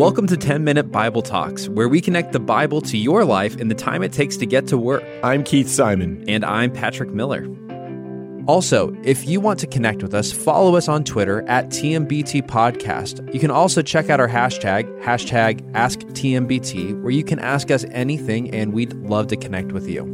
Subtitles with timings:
[0.00, 3.68] Welcome to 10 Minute Bible Talks, where we connect the Bible to your life in
[3.68, 5.04] the time it takes to get to work.
[5.22, 6.24] I'm Keith Simon.
[6.26, 7.46] And I'm Patrick Miller.
[8.46, 13.30] Also, if you want to connect with us, follow us on Twitter at TMBT Podcast.
[13.34, 18.54] You can also check out our hashtag, hashtag AskTMBT, where you can ask us anything
[18.54, 20.04] and we'd love to connect with you.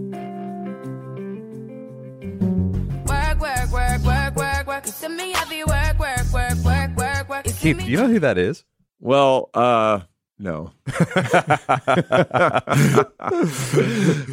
[3.07, 4.87] Work, work, work, work, work, work.
[4.87, 7.45] You see me, I be work, work, work, work, work, work.
[7.45, 8.65] Keith, do you know who that is?
[9.06, 10.01] Well, uh,
[10.37, 10.73] no.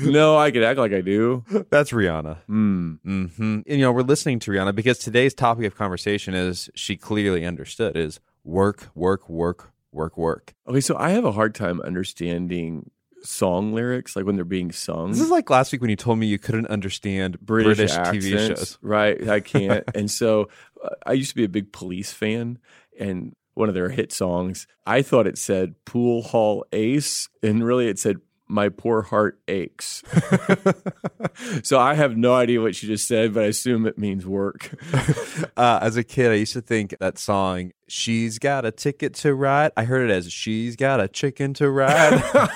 [0.01, 1.43] no, I could act like I do.
[1.69, 2.37] That's Rihanna.
[2.47, 2.93] Hmm.
[3.03, 6.97] hmm And, you know, we're listening to Rihanna because today's topic of conversation is she
[6.97, 10.55] clearly understood is work, work, work, work, work.
[10.67, 12.89] Okay, so I have a hard time understanding
[13.21, 15.11] song lyrics, like when they're being sung.
[15.11, 18.59] This is like last week when you told me you couldn't understand British, TV accents,
[18.59, 18.77] shows.
[18.81, 19.83] Right, I can't.
[19.93, 20.49] and so
[20.83, 22.57] uh, I used to be a big police fan,
[22.99, 27.87] and one of their hit songs, I thought it said "Pool Hall Ace," and really
[27.87, 30.03] it said "My poor heart aches."
[31.63, 34.73] so I have no idea what she just said, but I assume it means work.
[35.55, 39.33] Uh, as a kid, I used to think that song, She's Got a Ticket to
[39.33, 39.71] Ride.
[39.75, 42.23] I heard it as She's Got a Chicken to Ride.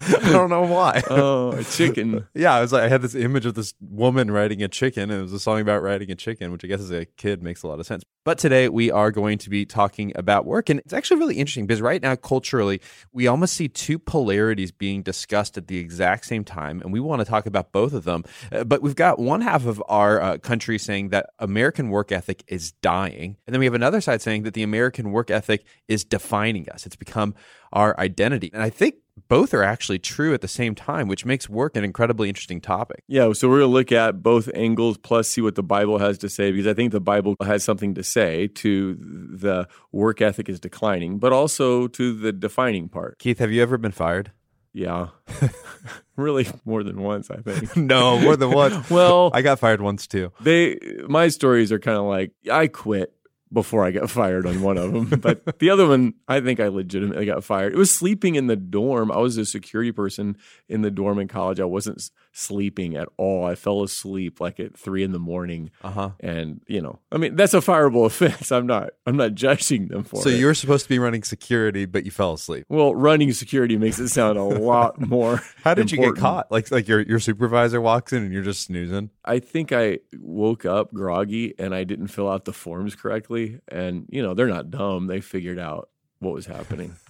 [0.00, 1.02] I don't know why.
[1.10, 2.26] oh, a chicken.
[2.34, 5.10] Yeah, I was like, I had this image of this woman riding a chicken.
[5.10, 7.42] And it was a song about riding a chicken, which I guess as a kid
[7.42, 8.02] makes a lot of sense.
[8.24, 10.70] But today we are going to be talking about work.
[10.70, 12.80] And it's actually really interesting because right now, culturally,
[13.12, 16.80] we almost see two polarities being discussed at the exact same time.
[16.80, 18.24] And we want to talk about both of them.
[18.50, 22.42] Uh, but we've got one half of our uh, country saying that American work ethic
[22.48, 23.36] is dying.
[23.46, 26.86] And then we have another side saying that the American work ethic is defining us.
[26.86, 27.34] It's become
[27.72, 28.50] our identity.
[28.52, 28.96] And I think
[29.28, 33.02] both are actually true at the same time, which makes work an incredibly interesting topic.
[33.06, 36.18] Yeah, so we're going to look at both angles plus see what the Bible has
[36.18, 40.48] to say because I think the Bible has something to say to the work ethic
[40.48, 43.18] is declining, but also to the defining part.
[43.18, 44.32] Keith, have you ever been fired?
[44.72, 45.08] Yeah.
[46.16, 47.76] really more than once, I think.
[47.90, 48.90] No, more than once.
[48.90, 50.32] Well, I got fired once too.
[50.40, 50.78] they
[51.08, 53.12] my stories are kind of like I quit
[53.52, 56.68] before I got fired on one of them, but the other one I think I
[56.68, 57.72] legitimately got fired.
[57.72, 59.10] It was sleeping in the dorm.
[59.10, 60.36] I was a security person
[60.68, 61.60] in the dorm in college.
[61.60, 63.44] I wasn't sleeping at all.
[63.44, 66.10] I fell asleep like at three in the morning, Uh huh.
[66.20, 68.52] and you know, I mean, that's a fireable offense.
[68.52, 68.90] I'm not.
[69.06, 70.38] I'm not judging them for So it.
[70.38, 72.66] you were supposed to be running security, but you fell asleep.
[72.68, 75.42] well, running security makes it sound a lot more.
[75.64, 76.50] How did you get caught?
[76.52, 79.10] Like, like your your supervisor walks in and you're just snoozing.
[79.24, 83.60] I think I woke up groggy and I didn't fill out the forms correctly.
[83.68, 85.06] And, you know, they're not dumb.
[85.06, 85.88] They figured out
[86.20, 86.96] what was happening.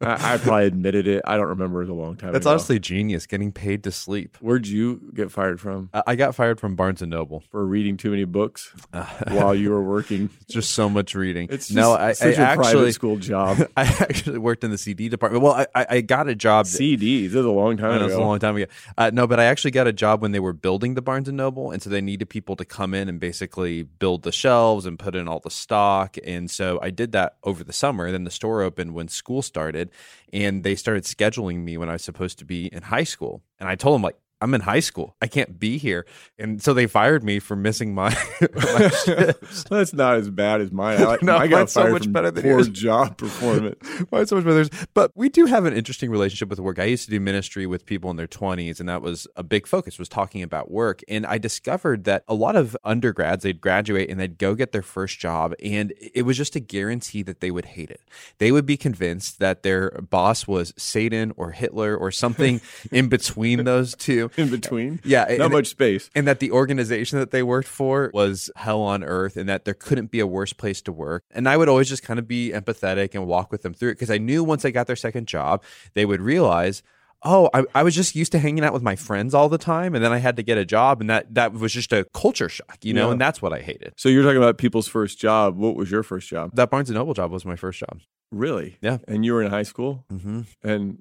[0.00, 1.22] I, I probably admitted it.
[1.24, 1.80] I don't remember.
[1.82, 2.52] It was a long time That's ago.
[2.52, 3.26] honestly genius.
[3.26, 4.36] Getting paid to sleep.
[4.40, 5.90] Where'd you get fired from?
[5.92, 7.40] I I got fired from Barnes and Noble.
[7.50, 8.74] For reading too many books
[9.28, 10.30] while you were working?
[10.48, 11.48] Just so much reading.
[11.50, 13.58] It's just no, I, such I a actually private school job.
[13.76, 15.42] I actually worked in the CD department.
[15.42, 16.66] Well, I, I got a job.
[16.66, 17.24] CDs.
[17.24, 18.18] This is a long time know ago.
[18.18, 18.66] a long time ago.
[18.96, 21.36] Uh, no, but I actually got a job when they were building the Barnes and
[21.36, 24.98] Noble, and so they needed people to come in and basically build the shelves and
[24.98, 26.16] put in all the stock.
[26.24, 28.06] And so I did that over the summer.
[28.06, 29.90] And then the store opened when school started,
[30.32, 33.42] and they started scheduling me when I was supposed to be in high school.
[33.58, 34.16] And I told them like.
[34.40, 35.16] I'm in high school.
[35.20, 36.06] I can't be here,
[36.38, 38.10] and so they fired me for missing my,
[38.40, 38.90] my.
[39.70, 41.02] That's not as bad as mine.
[41.02, 42.68] I, No, I got mine's so much better than poor yours.
[42.68, 43.76] job performance.
[44.10, 44.68] Why so much better?
[44.94, 46.78] But we do have an interesting relationship with work.
[46.78, 49.66] I used to do ministry with people in their 20s, and that was a big
[49.66, 51.02] focus, was talking about work.
[51.08, 54.82] And I discovered that a lot of undergrads, they'd graduate and they'd go get their
[54.82, 58.00] first job, and it was just a guarantee that they would hate it.
[58.38, 62.60] They would be convinced that their boss was Satan or Hitler or something
[62.92, 64.27] in between those two.
[64.36, 65.00] In between.
[65.04, 66.10] Yeah, Not and- much space.
[66.14, 69.74] and that the organization that they worked for was hell on earth and that there
[69.74, 71.24] couldn't be a worse place to work.
[71.30, 73.94] And I would always just kind of be empathetic and walk with them through it
[73.94, 75.62] because I knew once they got their second job,
[75.94, 76.82] they would realize,
[77.24, 79.94] oh, I, I was just used to hanging out with my friends all the time.
[79.96, 82.48] And then I had to get a job and that, that was just a culture
[82.48, 83.12] shock, you know, Yeah.
[83.12, 83.94] and that's what I hated.
[83.96, 85.56] So you're talking about people's first job.
[85.56, 86.50] What was your first job?
[86.54, 88.00] That Barnes and Noble job was my first job.
[88.30, 88.76] Really?
[88.80, 88.98] Yeah.
[89.08, 90.42] And you were in high school Mm-hmm.
[90.62, 90.98] and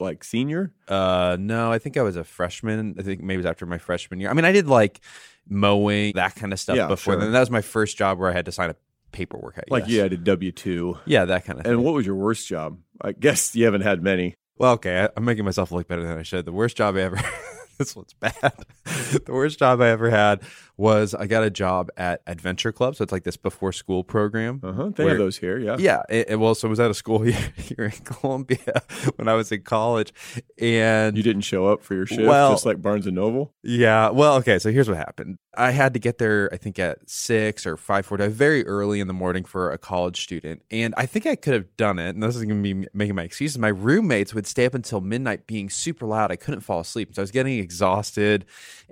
[0.00, 0.72] like senior?
[0.88, 2.96] Uh, no, I think I was a freshman.
[2.98, 4.30] I think maybe it was after my freshman year.
[4.30, 5.00] I mean, I did like
[5.48, 7.20] mowing, that kind of stuff Yeah, before sure.
[7.20, 7.32] then.
[7.32, 8.76] That was my first job where I had to sign a
[9.12, 9.58] paperwork.
[9.58, 9.92] I Like guess.
[9.92, 10.98] you had a W two.
[11.06, 11.74] Yeah, that kind of thing.
[11.74, 12.78] And what was your worst job?
[13.00, 14.34] I guess you haven't had many.
[14.56, 16.44] Well, okay, I, I'm making myself look better than I should.
[16.44, 17.20] The worst job I ever
[17.78, 18.34] this one's bad.
[18.84, 20.42] the worst job I ever had
[20.76, 22.96] was I got a job at Adventure Club.
[22.96, 24.60] So it's like this before school program.
[24.62, 24.90] Uh-huh.
[24.94, 25.76] They where- have those here, yeah.
[25.78, 26.02] Yeah.
[26.08, 28.82] It, it- well, so I was at a school here, here in Columbia
[29.16, 30.12] when I was in college.
[30.60, 33.54] And You didn't show up for your shift, Well- just like Barnes and Noble.
[33.62, 34.10] yeah.
[34.10, 34.58] Well, okay.
[34.58, 35.38] So here's what happened.
[35.56, 39.06] I had to get there, I think at six or five forty, very early in
[39.06, 42.08] the morning for a college student, and I think I could have done it.
[42.08, 43.56] And this is going to be making my excuses.
[43.56, 46.32] My roommates would stay up until midnight, being super loud.
[46.32, 48.46] I couldn't fall asleep, so I was getting exhausted,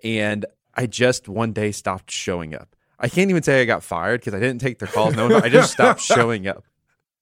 [0.04, 2.74] and I just one day stopped showing up.
[2.98, 5.16] I can't even say I got fired because I didn't take their calls.
[5.16, 6.64] No, I just stopped showing up.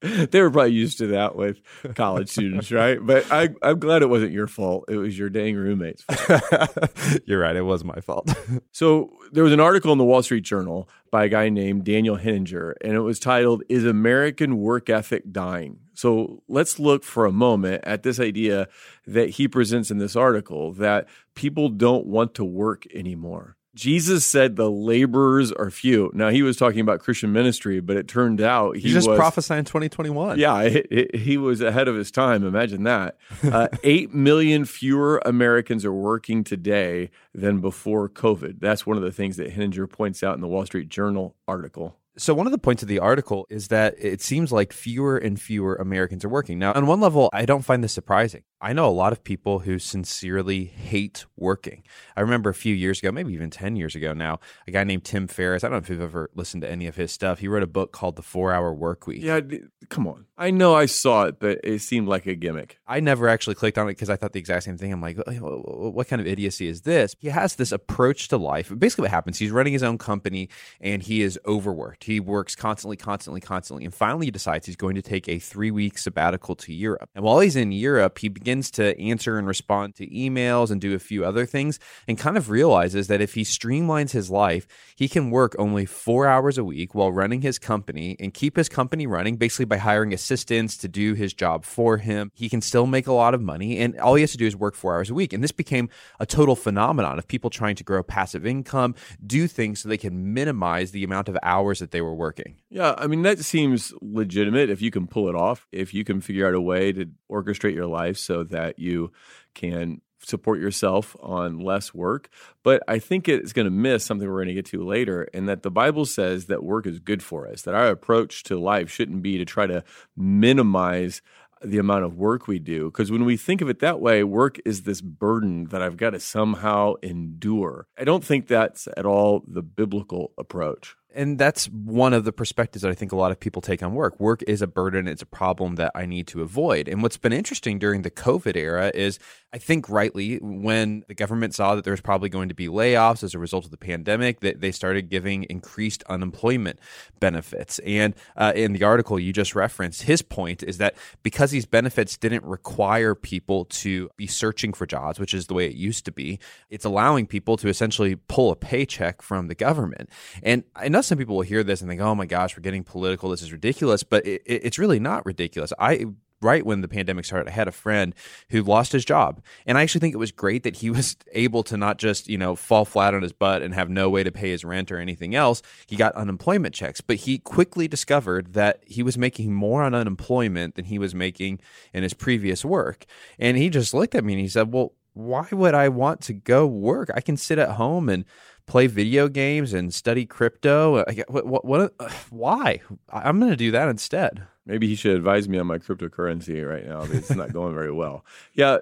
[0.02, 1.61] They were probably used to that with
[1.94, 2.99] college students, right?
[3.00, 4.87] But I, I'm glad it wasn't your fault.
[4.88, 6.06] It was your dang roommates.
[7.26, 7.55] You're right.
[7.55, 8.32] It was my fault.
[8.73, 12.17] So there was an article in the Wall Street Journal by a guy named Daniel
[12.17, 17.32] Henninger, and it was titled "Is American Work Ethic Dying?" So let's look for a
[17.32, 18.69] moment at this idea
[19.06, 23.58] that he presents in this article that people don't want to work anymore.
[23.75, 26.11] Jesus said the laborers are few.
[26.14, 29.19] Now he was talking about Christian ministry, but it turned out he He just was
[29.19, 30.38] prophesying 2021.
[30.38, 32.46] yeah, it, it, he was ahead of his time.
[32.46, 33.19] Imagine that.
[33.50, 38.61] Uh, Eight million fewer Americans are working today than before COVID.
[38.61, 41.96] That's one of the things that Henninger points out in the Wall Street Journal article.
[42.17, 45.41] So one of the points of the article is that it seems like fewer and
[45.41, 46.59] fewer Americans are working.
[46.59, 48.43] Now, on one level, I don't find this surprising.
[48.62, 51.83] I know a lot of people who sincerely hate working.
[52.15, 55.05] I remember a few years ago, maybe even 10 years ago now, a guy named
[55.05, 55.65] Tim Ferriss.
[55.65, 57.39] I don't know if you've ever listened to any of his stuff.
[57.39, 59.23] He wrote a book called The 4-Hour Work Week.
[59.23, 59.41] Yeah,
[59.89, 60.27] come on.
[60.37, 62.79] I know I saw it, but it seemed like a gimmick.
[62.87, 64.93] I never actually clicked on it because I thought the exact same thing.
[64.93, 67.15] I'm like, "Oh, what kind of idiocy is this?
[67.19, 68.73] He has this approach to life.
[68.79, 70.49] Basically, what happens, he's running his own company
[70.81, 72.05] and he is overworked.
[72.05, 73.85] He works constantly, constantly, constantly.
[73.85, 77.09] And finally, he decides he's going to take a three week sabbatical to Europe.
[77.15, 80.94] And while he's in Europe, he begins to answer and respond to emails and do
[80.94, 84.67] a few other things and kind of realizes that if he streamlines his life,
[84.97, 88.69] he can work only four hours a week while running his company and keep his
[88.69, 92.32] company running basically by hiring assistants to do his job for him.
[92.35, 94.56] He can still make a lot of money and all he has to do is
[94.56, 95.32] work four hours a week.
[95.32, 95.88] And this became
[96.19, 98.94] a total phenomenon of people trying to grow passive income,
[99.25, 102.56] do things so they can minimize the amount of hours that they were working.
[102.69, 106.20] Yeah, I mean, that seems legitimate if you can pull it off, if you can
[106.20, 109.13] figure out a way to orchestrate your life so that you
[109.55, 112.29] can support yourself on less work.
[112.63, 115.49] But I think it's going to miss something we're going to get to later, and
[115.49, 118.91] that the Bible says that work is good for us, that our approach to life
[118.91, 119.83] shouldn't be to try to
[120.17, 121.23] minimize
[121.63, 122.87] the amount of work we do.
[122.87, 126.11] Because when we think of it that way, work is this burden that I've got
[126.11, 127.87] to somehow endure.
[127.99, 130.97] I don't think that's at all the biblical approach.
[131.15, 133.95] And that's one of the perspectives that I think a lot of people take on
[133.95, 134.19] work.
[134.21, 136.89] Work is a burden, it's a problem that I need to avoid.
[136.89, 139.19] And what's been interesting during the COVID era is
[139.53, 143.25] I think rightly when the government saw that there was probably going to be layoffs
[143.25, 146.79] as a result of the pandemic, that they started giving increased unemployment
[147.19, 147.81] benefits.
[147.81, 152.17] And uh, in the article you just referenced, his point is that because these benefits
[152.17, 156.13] didn't require people to be searching for jobs, which is the way it used to
[156.13, 160.09] be, it's allowing people to essentially pull a paycheck from the government.
[160.45, 162.85] And I know some people will hear this and think, "Oh my gosh, we're getting
[162.85, 163.31] political.
[163.31, 165.73] This is ridiculous." But it, it- it's really not ridiculous.
[165.79, 166.06] I
[166.43, 168.14] right when the pandemic started, I had a friend
[168.49, 171.62] who lost his job, and I actually think it was great that he was able
[171.64, 174.32] to not just you know fall flat on his butt and have no way to
[174.32, 175.62] pay his rent or anything else.
[175.87, 180.76] He got unemployment checks, but he quickly discovered that he was making more on unemployment
[180.76, 181.61] than he was making
[181.93, 183.05] in his previous work,
[183.38, 186.32] and he just looked at me and he said, "Well." Why would I want to
[186.32, 187.11] go work?
[187.12, 188.25] I can sit at home and
[188.70, 191.05] play video games and study crypto.
[191.28, 191.44] What?
[191.46, 191.64] What?
[191.64, 191.93] what
[192.31, 192.81] why?
[193.12, 194.46] I'm going to do that instead.
[194.70, 197.03] Maybe he should advise me on my cryptocurrency right now.
[197.03, 198.24] It's not going very well.
[198.55, 198.79] Yeah,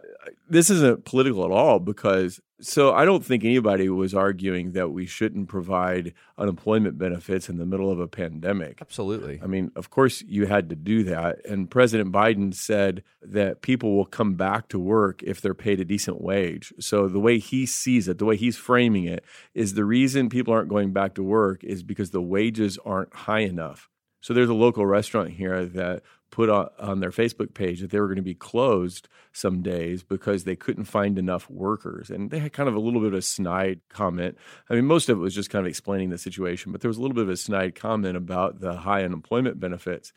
[0.47, 5.07] this isn't political at all because so I don't think anybody was arguing that we
[5.07, 8.79] shouldn't provide unemployment benefits in the middle of a pandemic.
[8.83, 9.41] Absolutely.
[9.43, 11.45] I mean, of course, you had to do that.
[11.47, 15.85] And President Biden said that people will come back to work if they're paid a
[15.85, 16.75] decent wage.
[16.81, 20.53] So, the way he sees it, the way he's framing it, is the reason people
[20.53, 23.89] aren't going back to work is because the wages aren't high enough.
[24.21, 28.01] So, there's a local restaurant here that put on, on their Facebook page that they
[28.01, 32.11] were going to be closed some days because they couldn't find enough workers.
[32.11, 34.37] And they had kind of a little bit of a snide comment.
[34.69, 36.99] I mean, most of it was just kind of explaining the situation, but there was
[36.99, 40.13] a little bit of a snide comment about the high unemployment benefits.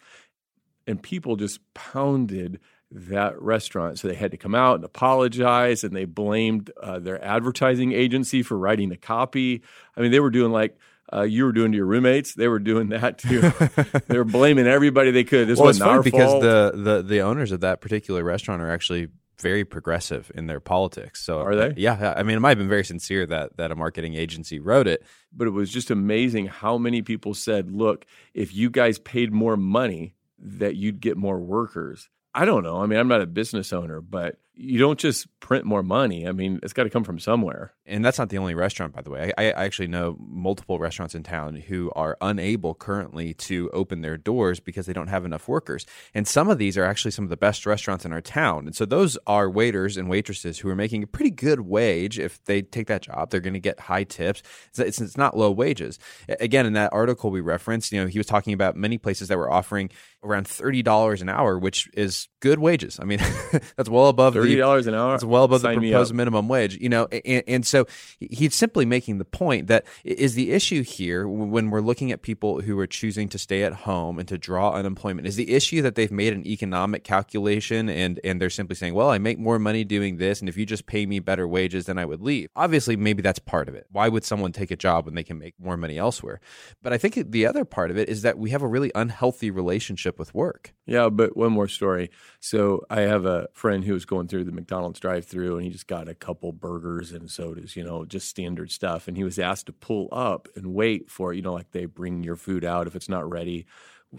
[0.88, 2.60] And people just pounded
[2.92, 4.00] that restaurant.
[4.00, 8.44] So they had to come out and apologize, and they blamed uh, their advertising agency
[8.44, 9.62] for writing the copy.
[9.96, 10.78] I mean, they were doing like,
[11.14, 12.34] uh, you were doing to your roommates.
[12.34, 13.42] They were doing that too.
[14.08, 15.48] they were blaming everybody they could.
[15.48, 16.42] This well, it's wasn't funny our because fault.
[16.42, 19.10] the, the the owners of that particular restaurant are actually
[19.42, 21.24] very progressive in their politics.
[21.26, 21.74] So Are they?
[21.76, 24.88] Yeah, I mean, it might have been very sincere that that a marketing agency wrote
[24.88, 25.04] it.
[25.34, 29.58] But it was just amazing how many people said, look, if you guys paid more
[29.58, 32.10] money, that you'd get more workers.
[32.34, 32.82] I don't know.
[32.82, 36.28] I mean, I'm not a business owner, but you don't just print more money.
[36.28, 37.74] I mean, it's got to come from somewhere.
[37.86, 39.32] And that's not the only restaurant, by the way.
[39.38, 44.18] I, I actually know multiple restaurants in town who are unable currently to open their
[44.18, 45.86] doors because they don't have enough workers.
[46.14, 48.66] And some of these are actually some of the best restaurants in our town.
[48.66, 52.20] And so those are waiters and waitresses who are making a pretty good wage.
[52.20, 54.44] If they take that job, they're going to get high tips.
[54.78, 56.00] It's, it's, not low wages.
[56.40, 59.38] Again, in that article we referenced, you know, he was talking about many places that
[59.38, 59.90] were offering
[60.24, 63.00] around $30 an hour, which is good wages.
[63.00, 63.20] I mean,
[63.76, 65.16] that's well above Thirty dollars an hour.
[65.16, 67.86] it's well above Sign the proposed minimum wage, you know, and, and so
[68.20, 72.62] he's simply making the point that is the issue here when we're looking at people
[72.62, 75.96] who are choosing to stay at home and to draw unemployment is the issue that
[75.96, 79.84] they've made an economic calculation and and they're simply saying, well, I make more money
[79.84, 82.50] doing this, and if you just pay me better wages, then I would leave.
[82.56, 83.88] Obviously, maybe that's part of it.
[83.92, 86.40] Why would someone take a job when they can make more money elsewhere?
[86.82, 89.52] But I think the other part of it is that we have a really unhealthy
[89.52, 90.74] relationship with work.
[90.92, 92.12] Yeah, but one more story.
[92.42, 95.88] So I have a friend who was going through the McDonald's drive-through, and he just
[95.88, 99.08] got a couple burgers and sodas, you know, just standard stuff.
[99.08, 102.24] And he was asked to pull up and wait for, you know, like they bring
[102.24, 103.68] your food out if it's not ready,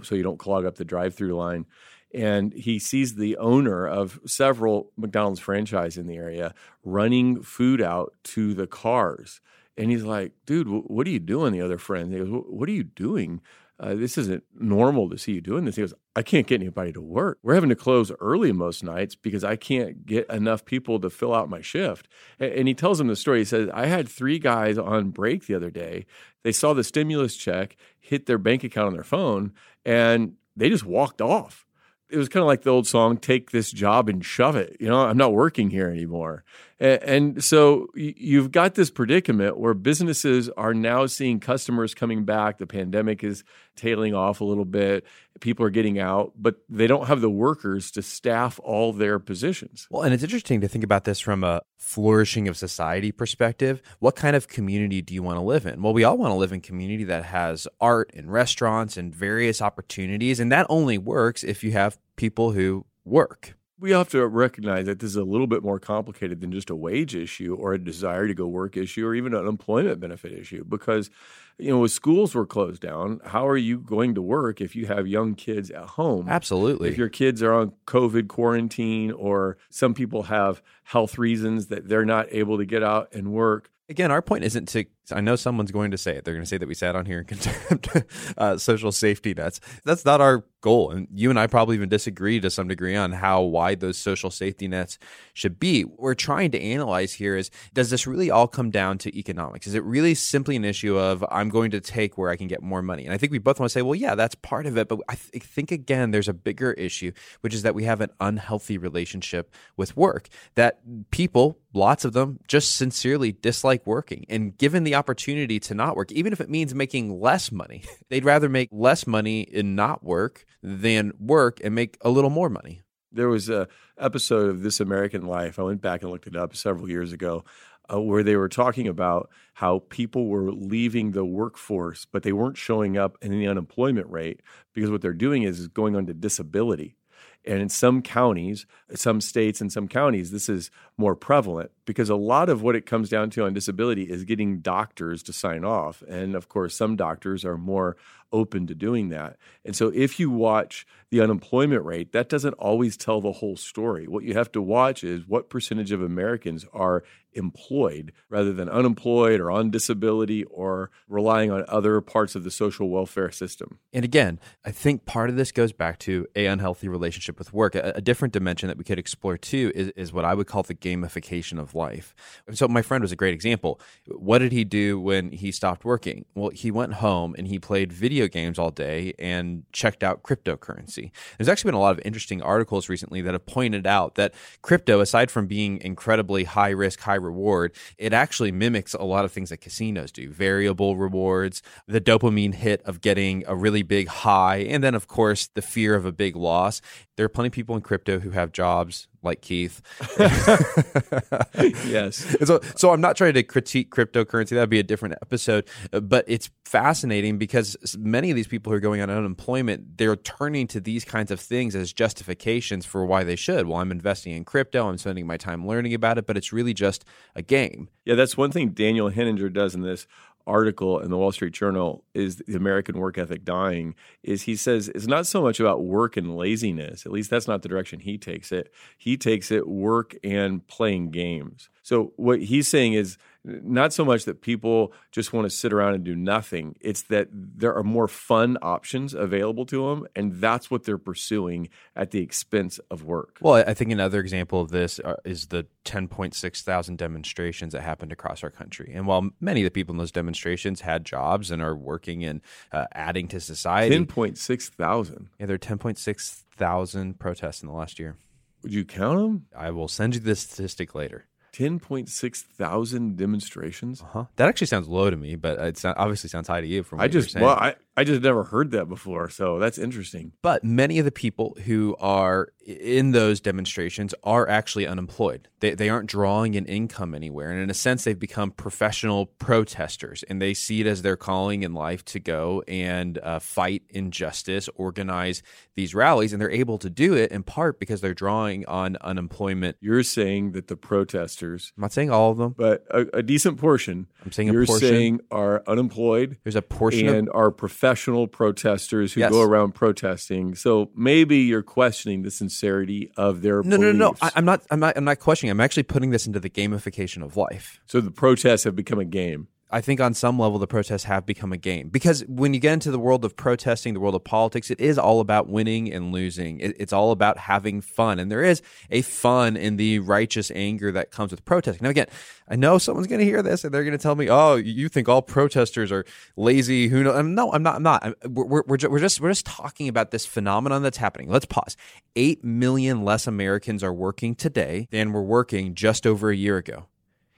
[0.02, 1.66] so you don't clog up the drive-through line.
[2.14, 8.14] And he sees the owner of several McDonald's franchise in the area running food out
[8.24, 9.42] to the cars.
[9.76, 11.52] And he's like, dude, what are you doing?
[11.52, 13.42] The other friend, he goes, what are you doing?
[13.82, 15.74] Uh, this isn't normal to see you doing this.
[15.74, 17.38] He goes, I can't get anybody to work.
[17.42, 21.34] We're having to close early most nights because I can't get enough people to fill
[21.34, 22.06] out my shift.
[22.38, 23.40] A- And he tells him the story.
[23.40, 26.06] He says, I had three guys on break the other day.
[26.44, 29.52] They saw the stimulus check hit their bank account on their phone
[29.84, 31.66] and they just walked off.
[32.08, 34.76] It was kind of like the old song, Take This Job and Shove It.
[34.78, 36.44] You know, I'm not working here anymore.
[36.82, 42.58] And so you've got this predicament where businesses are now seeing customers coming back.
[42.58, 43.44] The pandemic is
[43.76, 45.06] tailing off a little bit.
[45.38, 49.86] People are getting out, but they don't have the workers to staff all their positions.
[49.92, 53.80] Well, and it's interesting to think about this from a flourishing of society perspective.
[54.00, 55.82] What kind of community do you want to live in?
[55.82, 59.62] Well, we all want to live in community that has art and restaurants and various
[59.62, 63.54] opportunities, and that only works if you have people who work.
[63.82, 66.76] We have to recognize that this is a little bit more complicated than just a
[66.76, 70.64] wage issue or a desire to go work issue or even an employment benefit issue
[70.64, 71.10] because
[71.58, 74.86] you know, with schools were closed down, how are you going to work if you
[74.86, 76.28] have young kids at home?
[76.28, 76.88] Absolutely.
[76.88, 82.04] If your kids are on COVID quarantine, or some people have health reasons that they're
[82.04, 83.70] not able to get out and work.
[83.88, 84.86] Again, our point isn't to.
[85.10, 86.24] I know someone's going to say it.
[86.24, 87.88] They're going to say that we sat on here in contempt
[88.36, 89.60] uh, social safety nets.
[89.84, 90.90] That's not our goal.
[90.90, 94.30] And you and I probably even disagree to some degree on how wide those social
[94.30, 94.98] safety nets
[95.34, 95.84] should be.
[95.84, 99.66] What we're trying to analyze here is does this really all come down to economics?
[99.66, 102.62] Is it really simply an issue of I'm going to take where I can get
[102.62, 103.04] more money?
[103.04, 104.88] And I think we both want to say, well, yeah, that's part of it.
[104.88, 108.10] But I th- think, again, there's a bigger issue, which is that we have an
[108.20, 110.78] unhealthy relationship with work, that
[111.10, 114.24] people, lots of them, just sincerely dislike working.
[114.28, 118.24] And given the opportunity to not work, even if it means making less money, they'd
[118.24, 122.82] rather make less money and not work than work and make a little more money.
[123.10, 123.68] There was a
[123.98, 125.58] episode of This American Life.
[125.58, 127.44] I went back and looked it up several years ago,
[127.92, 132.56] uh, where they were talking about how people were leaving the workforce, but they weren't
[132.56, 134.40] showing up in the unemployment rate
[134.72, 136.96] because what they're doing is, is going on to disability.
[137.44, 142.16] And in some counties, some states and some counties, this is more prevalent because a
[142.16, 146.02] lot of what it comes down to on disability is getting doctors to sign off.
[146.08, 147.96] And of course, some doctors are more
[148.32, 149.36] open to doing that.
[149.64, 154.06] And so if you watch the unemployment rate, that doesn't always tell the whole story.
[154.08, 159.40] What you have to watch is what percentage of Americans are employed rather than unemployed
[159.40, 163.78] or on disability or relying on other parts of the social welfare system.
[163.92, 167.74] And again, I think part of this goes back to a unhealthy relationship with work.
[167.74, 170.62] A, a different dimension that we could explore too is, is what I would call
[170.62, 172.14] the gamification of life.
[172.46, 173.80] And So my friend was a great example.
[174.06, 176.24] What did he do when he stopped working?
[176.34, 181.10] Well, he went home and he played video games all day and checked out cryptocurrency.
[181.38, 185.00] There's actually been a lot of interesting articles recently that have pointed out that crypto,
[185.00, 189.50] aside from being incredibly high risk, high reward, it actually mimics a lot of things
[189.50, 194.82] that casinos do variable rewards, the dopamine hit of getting a really big high, and
[194.82, 196.80] then, of course, the fear of a big loss.
[197.16, 199.80] There are plenty of people in crypto who have jobs like Keith.
[201.86, 202.36] yes.
[202.42, 204.50] So, so I'm not trying to critique cryptocurrency.
[204.50, 205.68] That'd be a different episode.
[205.92, 210.66] But it's fascinating because many of these people who are going on unemployment, they're turning
[210.68, 213.68] to these kinds of things as justifications for why they should.
[213.68, 214.88] Well, I'm investing in crypto.
[214.88, 217.04] I'm spending my time learning about it, but it's really just
[217.36, 217.88] a game.
[218.04, 220.06] Yeah, that's one thing Daniel Henninger does in this
[220.46, 224.88] article in the Wall Street Journal is the American work ethic dying is he says
[224.88, 227.06] it's not so much about work and laziness.
[227.06, 228.72] At least that's not the direction he takes it.
[228.98, 231.68] He takes it work and playing games.
[231.82, 235.94] So what he's saying is not so much that people just want to sit around
[235.94, 236.76] and do nothing.
[236.80, 241.68] It's that there are more fun options available to them and that's what they're pursuing
[241.96, 243.38] at the expense of work.
[243.40, 248.44] Well, I think another example of this is the 10.6 thousand demonstrations that happened across
[248.44, 248.92] our country.
[248.94, 252.40] And while many of the people in those demonstrations had jobs and are working and
[252.70, 255.28] uh, adding to society, 10.6 thousand.
[255.38, 258.16] yeah, there are 10.6 thousand protests in the last year.
[258.62, 259.46] Would you count them?
[259.56, 261.26] I will send you the statistic later.
[261.52, 264.00] 10.6 thousand demonstrations.
[264.00, 264.24] Huh?
[264.36, 267.04] That actually sounds low to me, but it obviously sounds high to you from what
[267.04, 267.44] I just saying.
[267.44, 270.32] well, I, I just never heard that before, so that's interesting.
[270.40, 275.48] But many of the people who are in those demonstrations are actually unemployed.
[275.60, 277.50] They, they aren't drawing an income anywhere.
[277.50, 281.64] And in a sense, they've become professional protesters and they see it as their calling
[281.64, 285.42] in life to go and uh, fight injustice, organize
[285.74, 286.32] these rallies.
[286.32, 289.76] And they're able to do it in part because they're drawing on unemployment.
[289.80, 292.54] You're saying that the protesters, I'm not saying all of them.
[292.56, 294.88] but a, a decent portion, I'm saying a you're portion.
[294.88, 297.81] saying are unemployed There's a portion of and are professional
[298.28, 299.30] protesters who Yes.
[299.30, 300.54] go around protesting.
[300.54, 304.14] So maybe you're questioning the sincerity of their no, no, no, no.
[304.22, 304.62] I, I'm not.
[304.70, 304.96] I'm not.
[304.96, 305.50] I'm not questioning.
[305.50, 307.80] I'm actually putting this into the gamification of life.
[307.86, 309.48] so the protests have become a game.
[309.72, 312.74] I think on some level the protests have become a game because when you get
[312.74, 316.12] into the world of protesting, the world of politics, it is all about winning and
[316.12, 316.60] losing.
[316.60, 318.60] It, it's all about having fun, and there is
[318.90, 321.84] a fun in the righteous anger that comes with protesting.
[321.84, 322.06] Now, again,
[322.48, 324.90] I know someone's going to hear this and they're going to tell me, "Oh, you
[324.90, 326.04] think all protesters are
[326.36, 327.24] lazy?" Who knows?
[327.24, 327.76] No, I'm not.
[327.76, 328.04] I'm not.
[328.04, 331.30] I'm, we're, we're, we're just we're just talking about this phenomenon that's happening.
[331.30, 331.78] Let's pause.
[332.14, 336.88] Eight million less Americans are working today than were working just over a year ago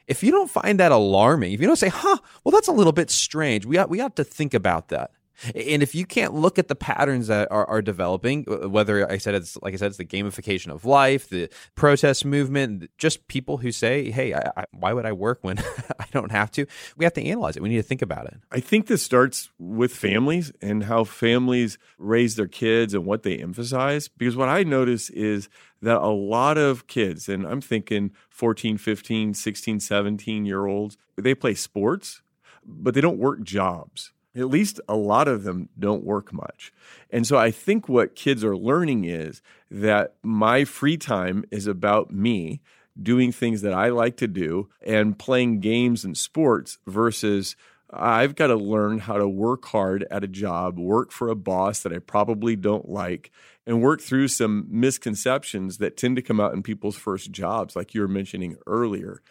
[0.07, 2.93] if you don't find that alarming, if you don't say, "Huh, well, that's a little
[2.93, 5.11] bit strange," we ought, we ought to think about that.
[5.55, 9.35] And if you can't look at the patterns that are, are developing, whether I said
[9.35, 13.73] it's like I said, it's the gamification of life, the protest movement, just people who
[13.73, 15.59] say, "Hey, I, I, why would I work when
[15.99, 17.63] I don't have to?" We have to analyze it.
[17.63, 18.37] We need to think about it.
[18.53, 23.37] I think this starts with families and how families raise their kids and what they
[23.37, 24.09] emphasize.
[24.09, 25.49] Because what I notice is
[25.83, 31.35] that a lot of kids, and I'm thinking 14, 15, 16, 17 year olds, they
[31.35, 32.23] play sports,
[32.65, 34.13] but they don't work jobs.
[34.37, 36.73] At least a lot of them don't work much.
[37.11, 42.11] And so I think what kids are learning is that my free time is about
[42.11, 42.61] me
[43.01, 47.57] doing things that I like to do and playing games and sports versus
[47.91, 51.81] I've got to learn how to work hard at a job, work for a boss
[51.81, 53.31] that I probably don't like,
[53.67, 57.95] and work through some misconceptions that tend to come out in people's first jobs, like
[57.95, 59.23] you were mentioning earlier.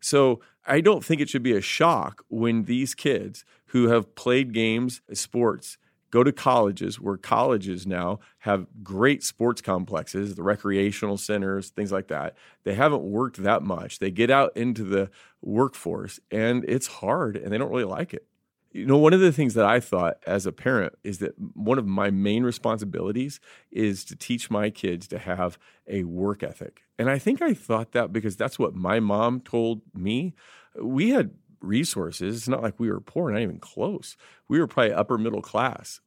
[0.00, 4.52] So I don't think it should be a shock when these kids who have played
[4.52, 5.78] games, sports,
[6.10, 12.08] go to colleges where colleges now have great sports complexes, the recreational centers, things like
[12.08, 12.34] that.
[12.64, 13.98] They haven't worked that much.
[13.98, 15.10] They get out into the
[15.42, 18.26] workforce and it's hard and they don't really like it.
[18.72, 21.78] You know, one of the things that I thought as a parent is that one
[21.78, 26.82] of my main responsibilities is to teach my kids to have a work ethic.
[26.98, 30.34] And I think I thought that because that's what my mom told me.
[30.80, 31.30] We had
[31.60, 32.36] resources.
[32.36, 34.16] It's not like we were poor, not even close.
[34.48, 36.00] We were probably upper middle class.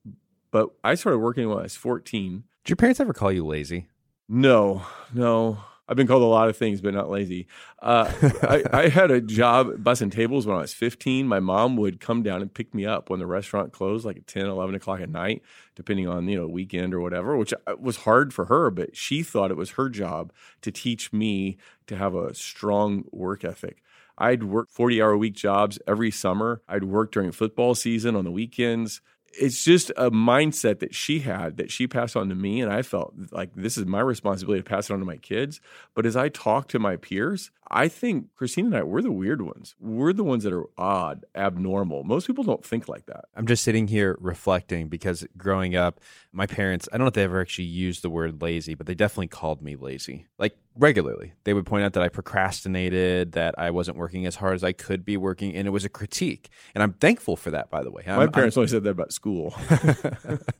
[0.51, 2.43] But I started working when I was 14.
[2.63, 3.87] Did your parents ever call you lazy?
[4.27, 5.59] No, no.
[5.91, 7.47] I've been called a lot of things, but not lazy.
[7.81, 8.09] Uh,
[8.43, 11.27] I, I had a job bussing tables when I was 15.
[11.27, 14.25] My mom would come down and pick me up when the restaurant closed, like at
[14.25, 15.41] 10, 11 o'clock at night,
[15.75, 19.21] depending on, you know, weekend or whatever, which uh, was hard for her, but she
[19.21, 23.83] thought it was her job to teach me to have a strong work ethic.
[24.17, 26.61] I'd work 40 hour a week jobs every summer.
[26.69, 29.01] I'd work during football season on the weekends
[29.39, 32.81] it's just a mindset that she had that she passed on to me and i
[32.81, 35.61] felt like this is my responsibility to pass it on to my kids.
[35.93, 39.41] But as i talk to my peers i think christine and i we're the weird
[39.41, 39.75] ones.
[39.79, 42.03] We're the ones that are odd abnormal.
[42.03, 43.25] Most people don't think like that.
[43.35, 46.01] I'm just sitting here reflecting because growing up,
[46.33, 48.95] my parents, I don't know if they ever actually used the word lazy, but they
[48.95, 50.27] definitely called me lazy.
[50.37, 51.33] Like regularly.
[51.43, 54.71] They would point out that I procrastinated, that I wasn't working as hard as I
[54.71, 56.49] could be working, and it was a critique.
[56.73, 58.03] And I'm thankful for that, by the way.
[58.07, 59.53] My I'm- parents only said that about school.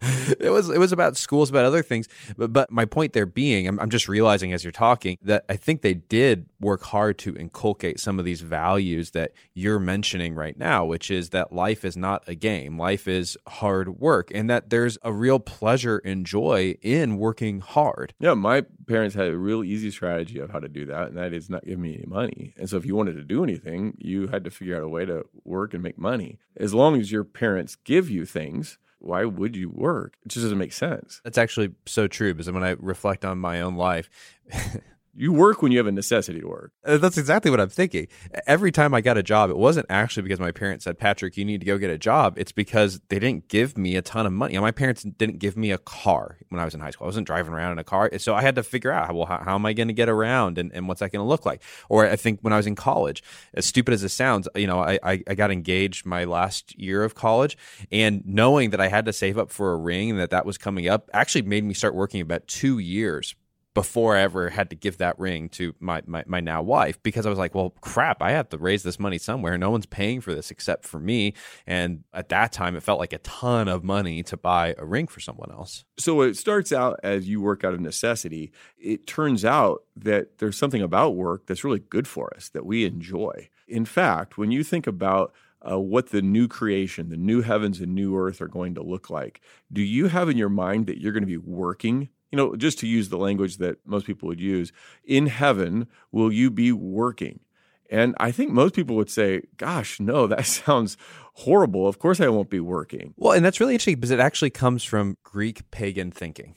[0.02, 2.08] it was it was about schools, about other things.
[2.38, 5.56] But but my point there being, I'm, I'm just realizing as you're talking that I
[5.56, 10.58] think they did work hard to inculcate some of these values that you're mentioning right
[10.58, 14.69] now, which is that life is not a game, life is hard work, and that
[14.69, 18.13] there's a real pleasure and joy in working hard.
[18.19, 21.32] Yeah, my parents had a real easy strategy of how to do that, and that
[21.32, 22.56] is not give me any money.
[22.58, 25.06] And so, if you wanted to do anything, you had to figure out a way
[25.06, 26.40] to work and make money.
[26.58, 30.18] As long as your parents give you things, why would you work?
[30.26, 31.22] It just doesn't make sense.
[31.24, 34.10] That's actually so true because when I reflect on my own life,
[35.13, 36.71] You work when you have a necessity to work.
[36.86, 38.08] Uh, That's exactly what I'm thinking.
[38.47, 41.43] Every time I got a job, it wasn't actually because my parents said, Patrick, you
[41.43, 42.36] need to go get a job.
[42.38, 44.54] It's because they didn't give me a ton of money.
[44.54, 47.06] You know, my parents didn't give me a car when I was in high school.
[47.06, 48.10] I wasn't driving around in a car.
[48.19, 50.58] So I had to figure out, well, how, how am I going to get around
[50.58, 51.62] and, and what's that going to look like?
[51.89, 53.21] Or I think when I was in college,
[53.54, 57.04] as stupid as it sounds, you know, I, I, I got engaged my last year
[57.04, 57.58] of college
[57.91, 60.58] and knowing that I had to save up for a ring and that that was
[60.58, 63.36] coming up actually made me start working about two years
[63.74, 67.26] before I ever had to give that ring to my, my, my now wife because
[67.26, 69.58] I was like, well, crap, I have to raise this money somewhere.
[69.58, 71.34] No one's paying for this except for me.
[71.66, 75.08] And at that time, it felt like a ton of money to buy a ring
[75.08, 75.86] for someone else.
[75.98, 78.52] So it starts out as you work out of necessity.
[78.78, 82.86] It turns out that there's something about work that's really good for us that we
[82.86, 83.50] enjoy.
[83.68, 85.34] In fact, when you think about
[85.70, 89.10] uh, what the new creation, the new heavens and new earth are going to look
[89.10, 92.10] like, do you have in your mind that you're going to be working?
[92.32, 94.72] You know, just to use the language that most people would use,
[95.04, 97.41] in heaven, will you be working?
[97.89, 100.98] And I think most people would say, gosh, no, that sounds
[101.34, 101.88] horrible.
[101.88, 103.13] Of course I won't be working.
[103.17, 106.56] Well, and that's really interesting because it actually comes from Greek pagan thinking.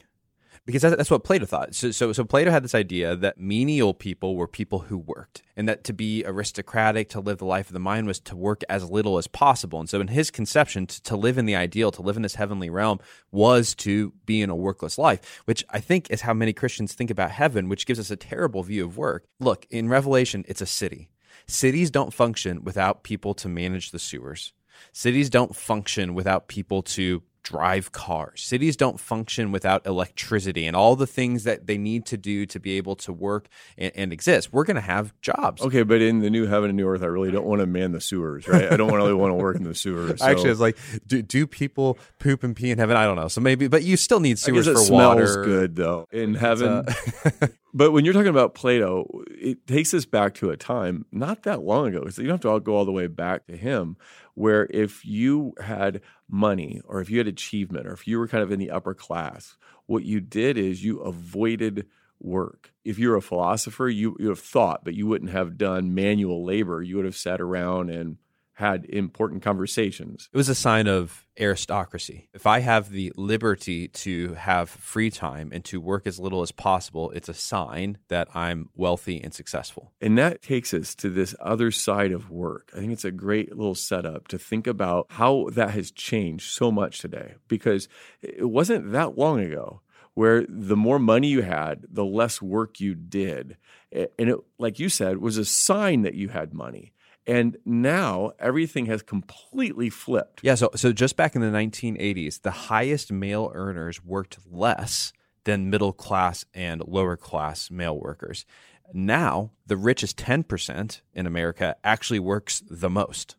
[0.67, 1.75] Because that- that's what Plato thought.
[1.75, 5.69] So, so, so Plato had this idea that menial people were people who worked, and
[5.69, 8.89] that to be aristocratic, to live the life of the mind, was to work as
[8.91, 9.79] little as possible.
[9.79, 12.37] And so, in his conception, to, to live in the ideal, to live in this
[12.37, 12.99] heavenly realm,
[13.31, 17.11] was to be in a workless life, which I think is how many Christians think
[17.11, 19.27] about heaven, which gives us a terrible view of work.
[19.41, 21.11] Look, in Revelation, it's a city.
[21.47, 24.55] Cities don't function without people to manage the sewers.
[24.93, 28.43] Cities don't function without people to drive cars.
[28.43, 32.59] Cities don't function without electricity and all the things that they need to do to
[32.59, 33.47] be able to work
[33.79, 34.53] and, and exist.
[34.53, 35.63] We're going to have jobs.
[35.63, 37.93] Okay, but in the new heaven and new earth, I really don't want to man
[37.93, 38.73] the sewers, right?
[38.73, 40.21] I don't really want to work in the sewers.
[40.21, 40.77] so- Actually, it's like,
[41.07, 42.97] do, do people poop and pee in heaven?
[42.97, 43.29] I don't know.
[43.29, 45.45] So maybe, but you still need I guess sewers it for smells water.
[45.45, 46.69] good though in heaven.
[46.69, 51.43] uh, but when you're talking about Plato, it takes us back to a time not
[51.43, 52.09] that long ago.
[52.09, 53.97] So you don't have to all go all the way back to him,
[54.35, 58.45] where if you had money or if you had achievement or if you were kind
[58.45, 59.57] of in the upper class,
[59.87, 61.87] what you did is you avoided
[62.21, 62.73] work.
[62.85, 66.81] If you're a philosopher, you you have thought, but you wouldn't have done manual labor.
[66.83, 68.19] You would have sat around and
[68.55, 70.29] had important conversations.
[70.33, 72.29] It was a sign of aristocracy.
[72.33, 76.53] If I have the liberty to have free time and to work as little as
[76.53, 79.93] possible, it's a sign that I'm wealthy and successful.
[80.01, 82.71] And that takes us to this other side of work.
[82.73, 86.71] I think it's a great little setup to think about how that has changed so
[86.71, 87.89] much today because
[88.23, 89.81] it wasn't that long ago
[90.15, 93.57] where the more money you had, the less work you did.
[93.93, 96.93] And it, like you said, was a sign that you had money.
[97.27, 100.41] And now everything has completely flipped.
[100.43, 105.13] Yeah, so so just back in the 1980s, the highest male earners worked less
[105.45, 108.45] than middle class and lower class male workers.
[108.93, 113.37] Now, the richest 10% in America actually works the most.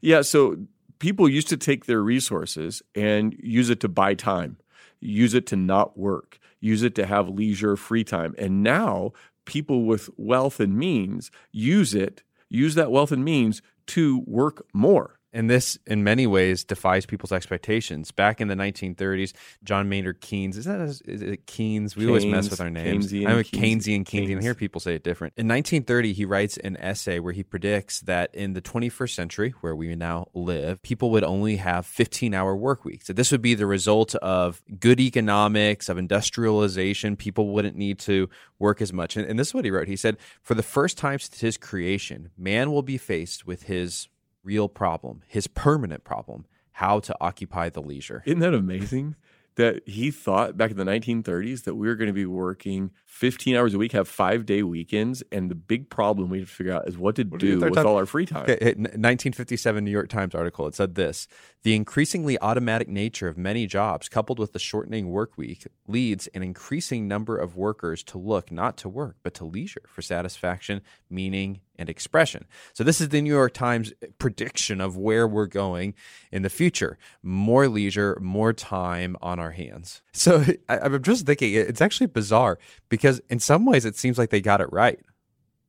[0.00, 0.56] Yeah, so
[0.98, 4.58] people used to take their resources and use it to buy time,
[5.00, 8.34] use it to not work, use it to have leisure, free time.
[8.38, 9.12] And now
[9.44, 15.17] people with wealth and means use it, use that wealth and means to work more.
[15.32, 18.10] And this, in many ways, defies people's expectations.
[18.10, 21.96] Back in the 1930s, John Maynard Keynes, is that is it Keynes?
[21.96, 23.12] We always mess with our names.
[23.12, 24.38] Keynesian, I'm a Keynes- Keynesian, Keynesian.
[24.38, 25.34] I hear people say it different.
[25.36, 29.76] In 1930, he writes an essay where he predicts that in the 21st century, where
[29.76, 33.08] we now live, people would only have 15 hour work weeks.
[33.08, 37.16] That this would be the result of good economics, of industrialization.
[37.16, 39.16] People wouldn't need to work as much.
[39.16, 39.88] And, and this is what he wrote.
[39.88, 44.08] He said, For the first time since his creation, man will be faced with his
[44.48, 48.22] real problem, his permanent problem, how to occupy the leisure.
[48.24, 49.14] Isn't that amazing?
[49.56, 53.56] that he thought back in the 1930s that we were going to be working 15
[53.56, 55.20] hours a week, have five day weekends.
[55.32, 57.74] And the big problem we have to figure out is what to do do with
[57.74, 57.84] time?
[57.84, 58.44] all our free time.
[58.44, 60.68] Okay, 1957 New York Times article.
[60.68, 61.26] It said this
[61.62, 66.42] The increasingly automatic nature of many jobs, coupled with the shortening work week, leads an
[66.42, 71.60] increasing number of workers to look not to work, but to leisure for satisfaction, meaning,
[71.76, 72.46] and expression.
[72.74, 75.94] So, this is the New York Times prediction of where we're going
[76.30, 80.02] in the future more leisure, more time on our hands.
[80.12, 84.40] So, I'm just thinking it's actually bizarre because, in some ways, it seems like they
[84.40, 85.00] got it right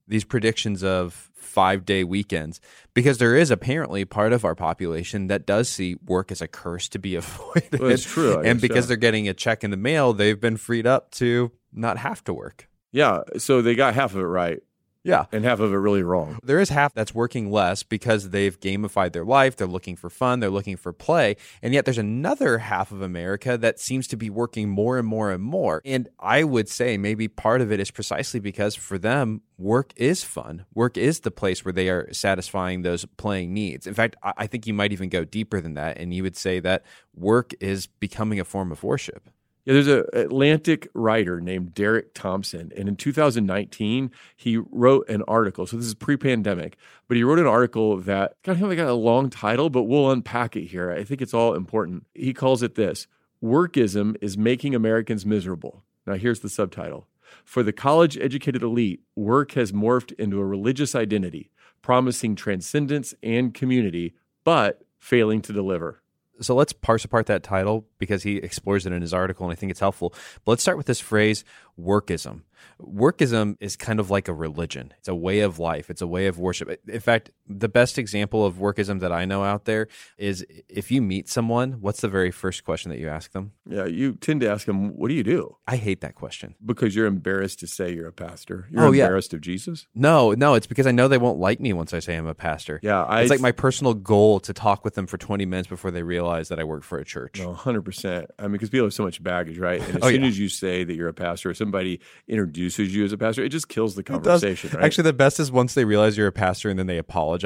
[0.10, 2.60] these predictions of five day weekends
[2.94, 6.90] because there is apparently part of our population that does see work as a curse
[6.90, 7.80] to be avoided.
[7.80, 8.88] Well, it's true, I and guess, because yeah.
[8.90, 12.34] they're getting a check in the mail, they've been freed up to not have to
[12.34, 12.68] work.
[12.92, 13.22] Yeah.
[13.38, 14.60] So they got half of it right
[15.04, 15.26] Yeah.
[15.32, 16.40] and half of it really wrong.
[16.44, 19.56] There is half that's working less because they've gamified their life.
[19.56, 20.40] They're looking for fun.
[20.40, 21.38] They're looking for play.
[21.62, 25.32] And yet there's another half of America that seems to be working more and more
[25.32, 25.82] and more.
[25.86, 30.24] And I would say maybe part of it is precisely because for them, work is
[30.24, 30.66] fun.
[30.74, 33.88] Work is the place where they are satisfying those playing needs.
[33.88, 35.98] In fact, I think you might even go deeper than that.
[35.98, 36.84] And you would say that
[37.16, 39.30] work is becoming a form of worship.
[39.70, 45.68] Yeah, there's an Atlantic writer named Derek Thompson, and in 2019 he wrote an article.
[45.68, 46.76] So this is pre-pandemic,
[47.08, 50.56] but he wrote an article that kind of got a long title, but we'll unpack
[50.56, 50.92] it here.
[50.92, 52.08] I think it's all important.
[52.16, 53.06] He calls it this:
[53.44, 57.06] "Workism is making Americans miserable." Now here's the subtitle:
[57.46, 61.52] For the college-educated elite, work has morphed into a religious identity,
[61.84, 65.99] promising transcendence and community, but failing to deliver.
[66.42, 69.56] So let's parse apart that title because he explores it in his article and I
[69.56, 70.14] think it's helpful.
[70.46, 71.44] But let's start with this phrase,
[71.80, 72.42] workism.
[72.82, 74.94] Workism is kind of like a religion.
[74.98, 75.90] It's a way of life.
[75.90, 76.80] It's a way of worship.
[76.88, 81.02] In fact, the best example of workism that I know out there is if you
[81.02, 83.54] meet someone, what's the very first question that you ask them?
[83.68, 86.56] Yeah, you tend to ask them, "What do you do?" I hate that question.
[86.64, 88.68] Because you're embarrassed to say you're a pastor.
[88.72, 89.06] You're Oh, yeah.
[89.06, 89.88] embarrassed of Jesus.
[89.96, 92.36] No, no, it's because I know they won't like me once I say I'm a
[92.36, 92.80] pastor.
[92.84, 95.90] Yeah, I it's like my personal goal to talk with them for 20 minutes before
[95.92, 97.40] they realize that I work for a church.
[97.40, 98.30] No, hundred percent.
[98.38, 99.82] I mean, because people have so much baggage, right?
[99.82, 100.28] And as Oh, soon yeah.
[100.28, 103.50] as you say that you're a pastor, or somebody introduces you as a pastor, it
[103.50, 104.70] just kills the conversation.
[104.74, 104.84] Right?
[104.84, 107.39] Actually, the best is once they realize you're a pastor and then they apologize.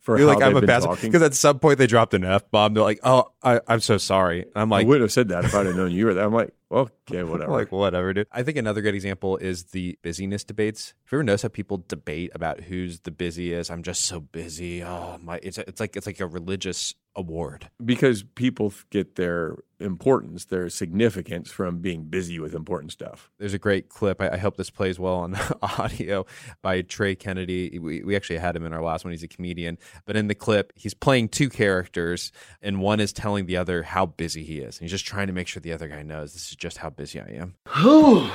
[0.00, 1.10] For You're how like, I'm they've a been talking.
[1.10, 2.74] Because at some point they dropped an F bomb.
[2.74, 4.46] They're like, oh, I, I'm so sorry.
[4.54, 6.24] I'm like, I wouldn't have said that if I'd have known you were there.
[6.24, 7.52] I'm like, okay, whatever.
[7.52, 8.26] Like, whatever, dude.
[8.32, 10.94] I think another good example is the busyness debates.
[11.04, 13.70] Have you ever noticed how people debate about who's the busiest?
[13.70, 14.82] I'm just so busy.
[14.82, 15.40] Oh my!
[15.42, 17.70] It's it's like it's like a religious award.
[17.84, 23.30] because people get their importance, their significance from being busy with important stuff.
[23.38, 24.20] There's a great clip.
[24.20, 26.24] I, I hope this plays well on audio
[26.62, 27.78] by Trey Kennedy.
[27.78, 29.12] We, we actually had him in our last one.
[29.12, 29.78] He's a comedian.
[30.06, 34.06] But in the clip, he's playing two characters, and one is telling the other how
[34.06, 34.78] busy he is.
[34.78, 36.88] And he's just trying to make sure the other guy knows this is just how
[36.90, 37.56] busy I am.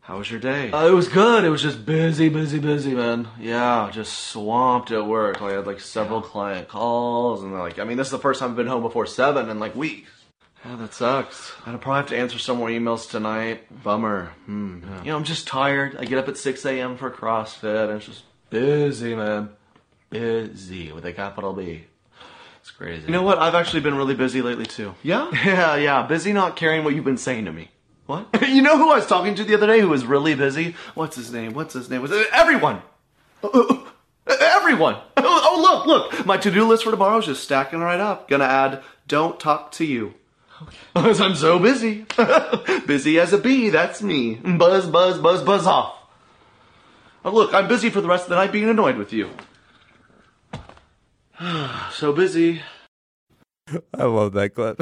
[0.00, 0.70] How was your day?
[0.70, 1.44] Uh, it was good.
[1.44, 3.28] It was just busy, busy, busy, man.
[3.38, 5.42] Yeah, just swamped at work.
[5.42, 8.50] I had like several client calls, and like, I mean, this is the first time
[8.50, 10.10] I've been home before seven in like weeks.
[10.64, 11.52] yeah, that sucks.
[11.66, 13.66] I'll probably have to answer some more emails tonight.
[13.82, 14.32] Bummer.
[14.46, 14.80] Hmm.
[14.82, 15.02] yeah.
[15.02, 15.96] You know, I'm just tired.
[15.98, 16.96] I get up at 6 a.m.
[16.96, 19.50] for CrossFit, and it's just busy, man.
[20.08, 21.84] Busy with a capital B.
[22.66, 23.06] It's crazy.
[23.06, 23.38] You know what?
[23.38, 24.96] I've actually been really busy lately too.
[25.04, 25.30] Yeah?
[25.46, 26.04] Yeah, yeah.
[26.04, 27.70] Busy not caring what you've been saying to me.
[28.06, 28.26] What?
[28.48, 30.74] you know who I was talking to the other day who was really busy?
[30.96, 31.54] What's his name?
[31.54, 32.02] What's his name?
[32.02, 32.82] Was everyone?
[33.40, 33.84] Uh, uh,
[34.26, 34.96] uh, everyone!
[35.18, 36.26] Oh, oh, look, look!
[36.26, 38.28] My to do list for tomorrow is just stacking right up.
[38.28, 40.14] Gonna add, don't talk to you.
[40.94, 42.06] Because I'm so busy.
[42.86, 44.34] busy as a bee, that's me.
[44.34, 45.96] Buzz, buzz, buzz, buzz off.
[47.24, 49.30] Oh, look, I'm busy for the rest of the night being annoyed with you.
[51.92, 52.62] so busy.
[53.92, 54.78] I love that clip.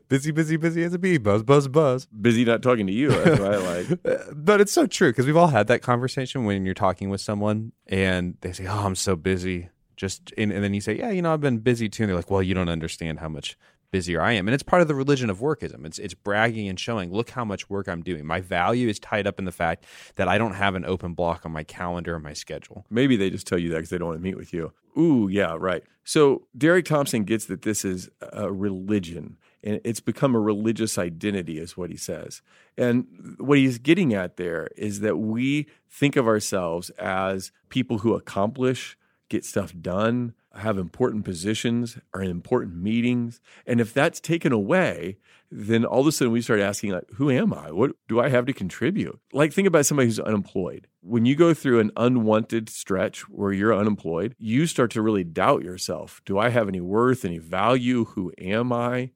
[0.08, 1.16] busy, busy, busy as a bee.
[1.16, 2.06] Buzz, buzz, buzz.
[2.06, 3.08] Busy not talking to you.
[3.10, 3.86] That's what I like.
[4.04, 7.20] Uh, But it's so true because we've all had that conversation when you're talking with
[7.22, 11.10] someone and they say, "Oh, I'm so busy." Just and, and then you say, "Yeah,
[11.10, 13.56] you know, I've been busy too." And they're like, "Well, you don't understand how much
[13.90, 15.84] busier I am." And it's part of the religion of workism.
[15.84, 19.26] It's it's bragging and showing, "Look how much work I'm doing." My value is tied
[19.26, 19.84] up in the fact
[20.16, 22.86] that I don't have an open block on my calendar or my schedule.
[22.90, 24.72] Maybe they just tell you that because they don't want to meet with you.
[24.98, 25.84] Ooh, yeah, right.
[26.04, 31.58] So Derek Thompson gets that this is a religion and it's become a religious identity,
[31.58, 32.42] is what he says.
[32.76, 38.14] And what he's getting at there is that we think of ourselves as people who
[38.14, 38.96] accomplish,
[39.28, 43.40] get stuff done, have important positions, are in important meetings.
[43.66, 45.18] And if that's taken away,
[45.50, 47.70] then all of a sudden we start asking, like, who am I?
[47.70, 49.18] What do I have to contribute?
[49.32, 50.86] Like, think about somebody who's unemployed.
[51.00, 55.62] When you go through an unwanted stretch where you're unemployed, you start to really doubt
[55.62, 56.20] yourself.
[56.26, 58.04] Do I have any worth, any value?
[58.06, 59.12] Who am I?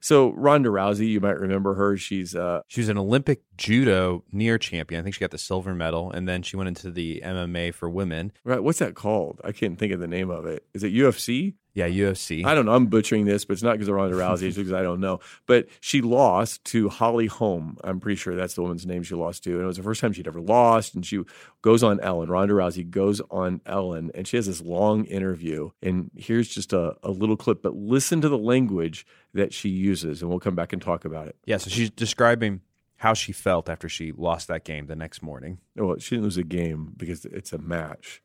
[0.00, 1.96] So Ronda Rousey, you might remember her.
[1.96, 5.00] She's uh, She was an Olympic judo near champion.
[5.00, 7.88] I think she got the silver medal, and then she went into the MMA for
[7.88, 8.32] women.
[8.44, 8.62] right.
[8.62, 9.40] What's that called?
[9.44, 10.64] I can't think of the name of it.
[10.74, 11.54] Is it UFC?
[11.72, 12.44] Yeah, UFC.
[12.44, 12.72] I don't know.
[12.72, 14.44] I'm butchering this, but it's not because of Ronda Rousey.
[14.44, 15.20] It's because I don't know.
[15.46, 17.78] But she lost to Holly Holm.
[17.84, 19.52] I'm pretty sure that's the woman's name she lost to.
[19.52, 20.94] And it was the first time she'd ever lost.
[20.94, 21.22] And she
[21.62, 22.28] goes on Ellen.
[22.28, 25.70] Ronda Rousey goes on Ellen and she has this long interview.
[25.82, 30.22] And here's just a, a little clip, but listen to the language that she uses.
[30.22, 31.36] And we'll come back and talk about it.
[31.46, 32.62] yeah, so she's describing
[32.96, 35.58] how she felt after she lost that game the next morning.
[35.76, 38.22] Well, she didn't lose a game because it's a match.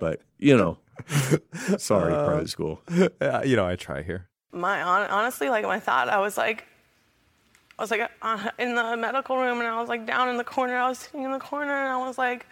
[0.00, 0.78] But, you know,
[1.78, 2.80] sorry, private school.
[3.20, 4.28] Uh, you know, I try here.
[4.52, 6.64] my hon- honestly like my thought i was like
[7.78, 10.44] i was like uh, in the medical room and i was like down in the
[10.44, 10.76] corner.
[10.76, 12.46] I was sitting in the corner and i was like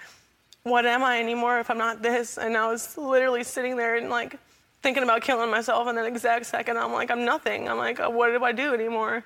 [0.64, 2.36] what am i anymore if i'm not this?
[2.38, 4.36] And i was literally sitting there and like
[4.82, 7.68] thinking about killing myself and that exact second i'm like i'm nothing.
[7.70, 9.24] I'm like what do i do anymore?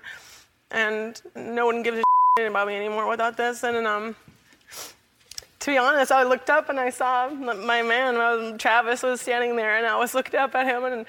[0.70, 2.02] And no one gives a
[2.38, 3.64] shit about me anymore without this.
[3.64, 4.14] And then um
[5.60, 9.56] to be honest, I looked up and I saw my man, uh, Travis, was standing
[9.56, 11.06] there, and I was looked up at him, and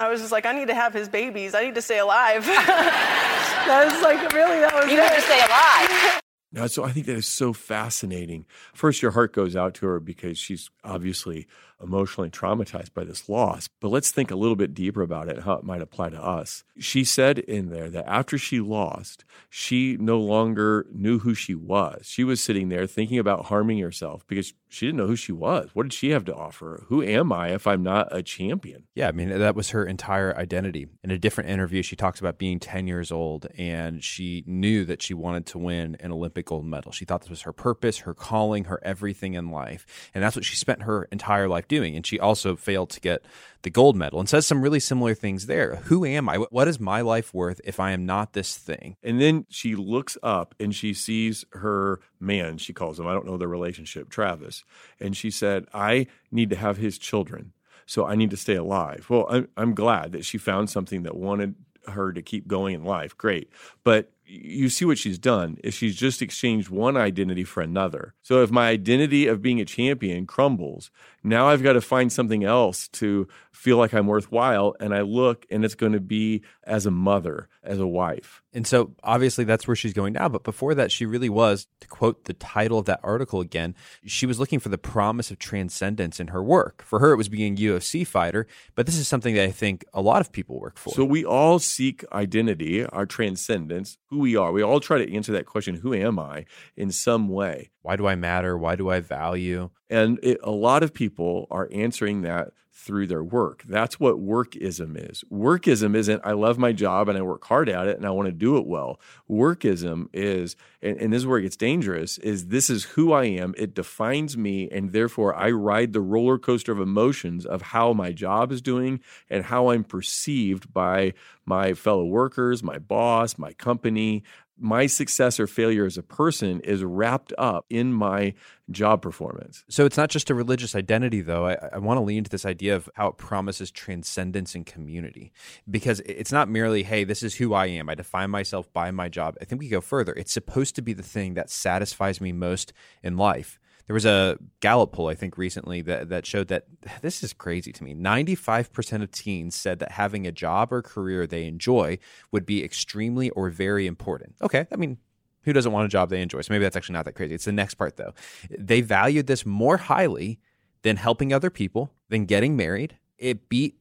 [0.00, 1.54] I was just like, I need to have his babies.
[1.54, 2.44] I need to stay alive.
[2.46, 6.20] that was like, really, that was You need to stay alive.
[6.54, 8.44] Now, so I think that is so fascinating.
[8.74, 11.46] First, your heart goes out to her because she's obviously
[11.82, 13.68] emotionally traumatized by this loss.
[13.80, 16.22] But let's think a little bit deeper about it, and how it might apply to
[16.22, 16.64] us.
[16.78, 22.06] She said in there that after she lost, she no longer knew who she was.
[22.06, 25.70] She was sitting there thinking about harming herself because she didn't know who she was.
[25.74, 26.84] What did she have to offer?
[26.88, 28.84] Who am I if I'm not a champion?
[28.94, 30.88] Yeah, I mean, that was her entire identity.
[31.04, 35.02] In a different interview, she talks about being 10 years old and she knew that
[35.02, 36.90] she wanted to win an Olympic gold medal.
[36.90, 40.10] She thought this was her purpose, her calling, her everything in life.
[40.14, 41.96] And that's what she spent her entire life doing.
[41.96, 43.24] And she also failed to get
[43.62, 45.76] the gold medal and says some really similar things there.
[45.84, 46.36] Who am I?
[46.36, 48.96] What is my life worth if I am not this thing?
[49.02, 53.26] And then she looks up and she sees her man, she calls him, I don't
[53.26, 54.64] know their relationship, Travis.
[55.00, 57.52] And she said, I need to have his children.
[57.86, 59.06] So I need to stay alive.
[59.08, 61.54] Well, I'm, I'm glad that she found something that wanted
[61.88, 63.16] her to keep going in life.
[63.16, 63.50] Great.
[63.82, 68.14] But you see what she's done is she's just exchanged one identity for another.
[68.22, 70.90] So if my identity of being a champion crumbles,
[71.24, 74.74] now I've got to find something else to feel like I'm worthwhile.
[74.80, 78.42] And I look and it's going to be as a mother, as a wife.
[78.52, 80.28] And so obviously that's where she's going now.
[80.28, 84.26] But before that, she really was, to quote the title of that article again, she
[84.26, 86.82] was looking for the promise of transcendence in her work.
[86.82, 88.46] For her, it was being a UFC fighter.
[88.74, 90.92] But this is something that I think a lot of people work for.
[90.92, 94.52] So we all seek identity, our transcendence, who we are.
[94.52, 97.70] We all try to answer that question, who am I, in some way.
[97.82, 98.56] Why do I matter?
[98.56, 99.68] Why do I value?
[99.90, 103.62] And it, a lot of people are answering that through their work.
[103.68, 105.22] That's what workism is.
[105.30, 108.26] Workism isn't, I love my job and I work hard at it and I want
[108.26, 108.98] to do it well.
[109.30, 113.24] Workism is, and, and this is where it gets dangerous, is this is who I
[113.24, 113.54] am.
[113.58, 114.70] It defines me.
[114.70, 119.00] And therefore, I ride the roller coaster of emotions of how my job is doing
[119.28, 121.12] and how I'm perceived by
[121.44, 124.22] my fellow workers, my boss, my company,
[124.58, 128.34] my success or failure as a person is wrapped up in my
[128.70, 129.64] job performance.
[129.68, 131.46] So it's not just a religious identity, though.
[131.46, 135.32] I, I want to lean into this idea of how it promises transcendence and community
[135.70, 137.88] because it's not merely, hey, this is who I am.
[137.88, 139.36] I define myself by my job.
[139.40, 140.12] I think we go further.
[140.12, 143.58] It's supposed to be the thing that satisfies me most in life.
[143.86, 146.66] There was a Gallup poll, I think, recently that, that showed that
[147.02, 147.94] this is crazy to me.
[147.94, 151.98] 95% of teens said that having a job or career they enjoy
[152.30, 154.36] would be extremely or very important.
[154.42, 154.98] Okay, I mean,
[155.42, 156.40] who doesn't want a job they enjoy?
[156.40, 157.34] So maybe that's actually not that crazy.
[157.34, 158.14] It's the next part, though.
[158.50, 160.38] They valued this more highly
[160.82, 162.96] than helping other people, than getting married.
[163.18, 163.76] It beat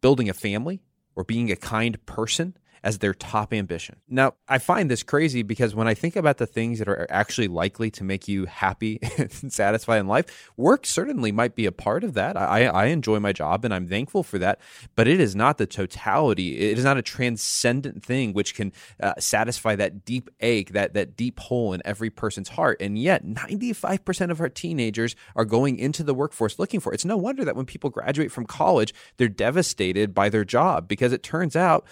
[0.00, 0.82] building a family
[1.14, 3.96] or being a kind person as their top ambition.
[4.08, 7.48] Now, I find this crazy because when I think about the things that are actually
[7.48, 12.04] likely to make you happy and satisfied in life, work certainly might be a part
[12.04, 12.36] of that.
[12.36, 14.60] I, I enjoy my job and I'm thankful for that,
[14.94, 16.56] but it is not the totality.
[16.70, 18.72] It is not a transcendent thing which can
[19.02, 22.80] uh, satisfy that deep ache, that, that deep hole in every person's heart.
[22.80, 26.94] And yet, 95% of our teenagers are going into the workforce looking for it.
[26.94, 31.12] It's no wonder that when people graduate from college, they're devastated by their job because
[31.12, 31.84] it turns out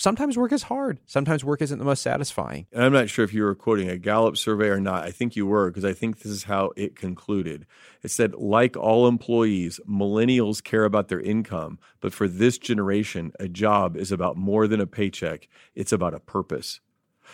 [0.00, 0.98] sometimes work is hard.
[1.06, 2.66] Sometimes work isn't the most satisfying.
[2.72, 5.04] And I'm not sure if you were quoting a Gallup survey or not.
[5.04, 7.66] I think you were because I think this is how it concluded.
[8.02, 13.48] It said, like all employees, millennials care about their income, but for this generation, a
[13.48, 16.80] job is about more than a paycheck, it's about a purpose.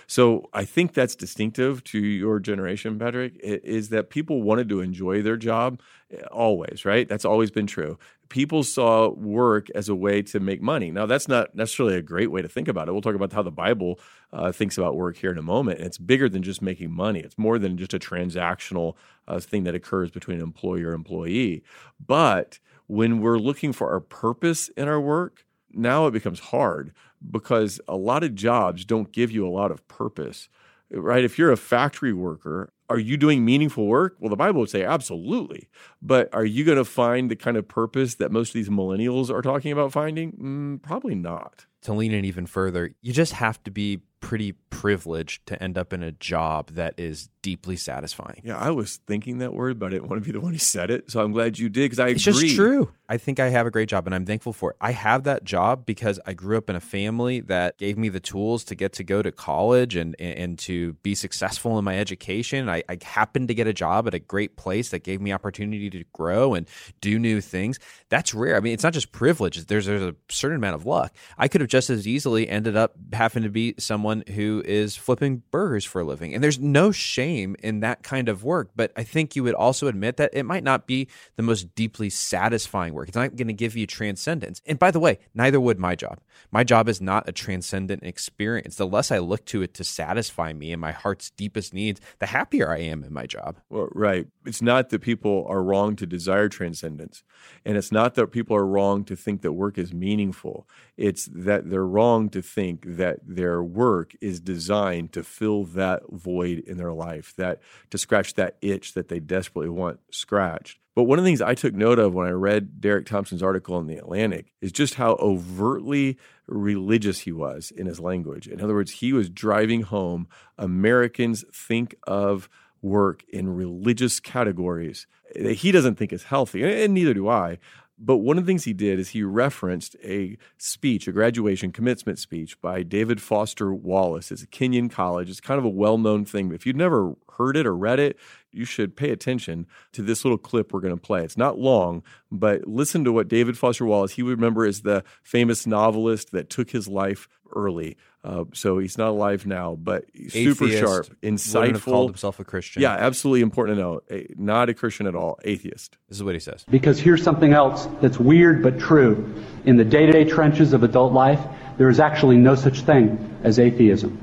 [0.06, 5.22] So I think that's distinctive to your generation, Patrick, is that people wanted to enjoy
[5.22, 7.08] their job eh, always, right?
[7.08, 7.98] That's always been true.
[8.28, 10.90] People saw work as a way to make money.
[10.90, 12.92] Now, that's not necessarily a great way to think about it.
[12.92, 14.00] We'll talk about how the Bible
[14.32, 15.78] uh, thinks about work here in a moment.
[15.78, 18.94] And it's bigger than just making money, it's more than just a transactional
[19.28, 21.62] uh, thing that occurs between employer and employee.
[22.04, 26.92] But when we're looking for our purpose in our work, now it becomes hard
[27.30, 30.48] because a lot of jobs don't give you a lot of purpose,
[30.90, 31.24] right?
[31.24, 34.16] If you're a factory worker, are you doing meaningful work?
[34.20, 35.68] Well, the Bible would say absolutely.
[36.00, 39.30] But are you going to find the kind of purpose that most of these millennials
[39.30, 40.32] are talking about finding?
[40.32, 41.66] Mm, probably not.
[41.82, 45.92] To lean in even further, you just have to be pretty privileged to end up
[45.92, 48.42] in a job that is deeply satisfying.
[48.44, 50.58] Yeah, I was thinking that word, but I didn't want to be the one who
[50.58, 51.10] said it.
[51.10, 52.42] So I'm glad you did because I It's agree.
[52.42, 52.90] just true.
[53.08, 54.76] I think I have a great job and I'm thankful for it.
[54.80, 58.18] I have that job because I grew up in a family that gave me the
[58.18, 62.68] tools to get to go to college and and to be successful in my education.
[62.68, 65.88] I, I happened to get a job at a great place that gave me opportunity
[65.90, 66.66] to grow and
[67.00, 67.78] do new things.
[68.08, 68.56] That's rare.
[68.56, 69.64] I mean, it's not just privilege.
[69.66, 71.14] There's there's a certain amount of luck.
[71.38, 75.42] I could have just as easily ended up having to be someone who is flipping
[75.50, 76.34] burgers for a living.
[76.34, 78.70] And there's no shame in that kind of work.
[78.76, 82.10] But I think you would also admit that it might not be the most deeply
[82.10, 83.08] satisfying work.
[83.08, 84.62] It's not going to give you transcendence.
[84.66, 86.20] And by the way, neither would my job.
[86.50, 88.76] My job is not a transcendent experience.
[88.76, 92.26] The less I look to it to satisfy me and my heart's deepest needs, the
[92.26, 93.56] happier I am in my job.
[93.70, 94.26] Well, right.
[94.44, 97.22] It's not that people are wrong to desire transcendence.
[97.64, 100.68] And it's not that people are wrong to think that work is meaningful.
[100.96, 106.60] It's that they're wrong to think that their work is designed to fill that void
[106.60, 110.78] in their life, that to scratch that itch that they desperately want scratched.
[110.94, 113.78] But one of the things I took note of when I read Derek Thompson's article
[113.78, 116.16] in The Atlantic is just how overtly
[116.46, 118.48] religious he was in his language.
[118.48, 120.26] In other words, he was driving home
[120.56, 122.48] Americans think of
[122.80, 127.58] work in religious categories that he doesn't think is healthy, and- and neither do I.
[127.98, 132.18] But one of the things he did is he referenced a speech, a graduation commencement
[132.18, 134.30] speech by David Foster Wallace.
[134.30, 135.30] It's a Kenyon college.
[135.30, 136.48] It's kind of a well known thing.
[136.48, 138.18] But if you've never heard it or read it,
[138.52, 141.22] you should pay attention to this little clip we're going to play.
[141.22, 145.02] It's not long, but listen to what David Foster Wallace, he would remember as the
[145.22, 147.96] famous novelist that took his life early.
[148.26, 151.40] Uh, so he's not alive now, but super Atheist, sharp, wouldn't
[151.74, 152.06] have called insightful.
[152.08, 152.82] himself a Christian.
[152.82, 154.00] Yeah, absolutely important to know.
[154.10, 155.96] A- Not a Christian at all, atheist.
[156.08, 156.64] This is what he says.
[156.68, 159.32] Because here's something else that's weird but true.
[159.64, 161.40] In the day to day trenches of adult life,
[161.78, 164.18] there is actually no such thing as atheism.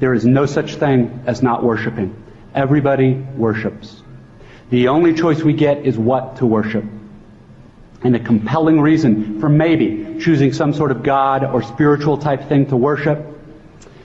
[0.00, 2.14] There is no such thing as not worshiping.
[2.54, 4.02] Everybody worships.
[4.70, 6.84] The only choice we get is what to worship.
[8.02, 12.66] And a compelling reason for maybe choosing some sort of God or spiritual type thing
[12.66, 13.24] to worship,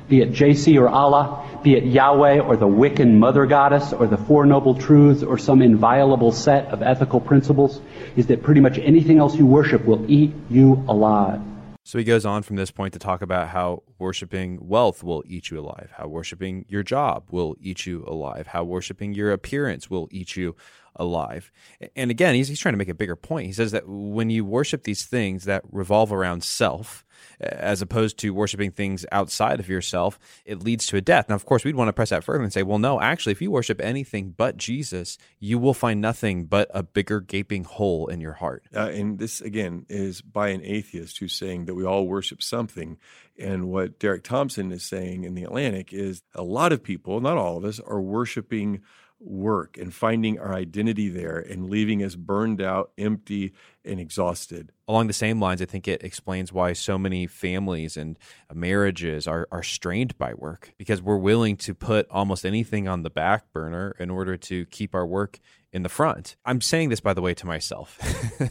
[0.07, 4.17] be it JC or Allah, be it Yahweh or the Wiccan mother goddess or the
[4.17, 7.79] Four Noble Truths or some inviolable set of ethical principles,
[8.15, 11.41] is that pretty much anything else you worship will eat you alive.
[11.83, 15.49] So he goes on from this point to talk about how worshiping wealth will eat
[15.49, 20.07] you alive, how worshiping your job will eat you alive, how worshiping your appearance will
[20.11, 20.55] eat you
[20.95, 21.51] alive.
[21.95, 23.47] And again, he's, he's trying to make a bigger point.
[23.47, 27.03] He says that when you worship these things that revolve around self,
[27.41, 31.27] as opposed to worshiping things outside of yourself, it leads to a death.
[31.29, 33.41] Now, of course, we'd want to press that further and say, well, no, actually, if
[33.41, 38.21] you worship anything but Jesus, you will find nothing but a bigger gaping hole in
[38.21, 38.63] your heart.
[38.75, 42.97] Uh, and this, again, is by an atheist who's saying that we all worship something.
[43.39, 47.37] And what Derek Thompson is saying in The Atlantic is a lot of people, not
[47.37, 48.81] all of us, are worshiping
[49.21, 53.53] work and finding our identity there and leaving us burned out, empty,
[53.85, 54.71] and exhausted.
[54.87, 58.19] along the same lines, I think it explains why so many families and
[58.49, 63.03] uh, marriages are, are strained by work because we're willing to put almost anything on
[63.03, 65.39] the back burner in order to keep our work
[65.73, 66.35] in the front.
[66.45, 67.97] I'm saying this, by the way, to myself.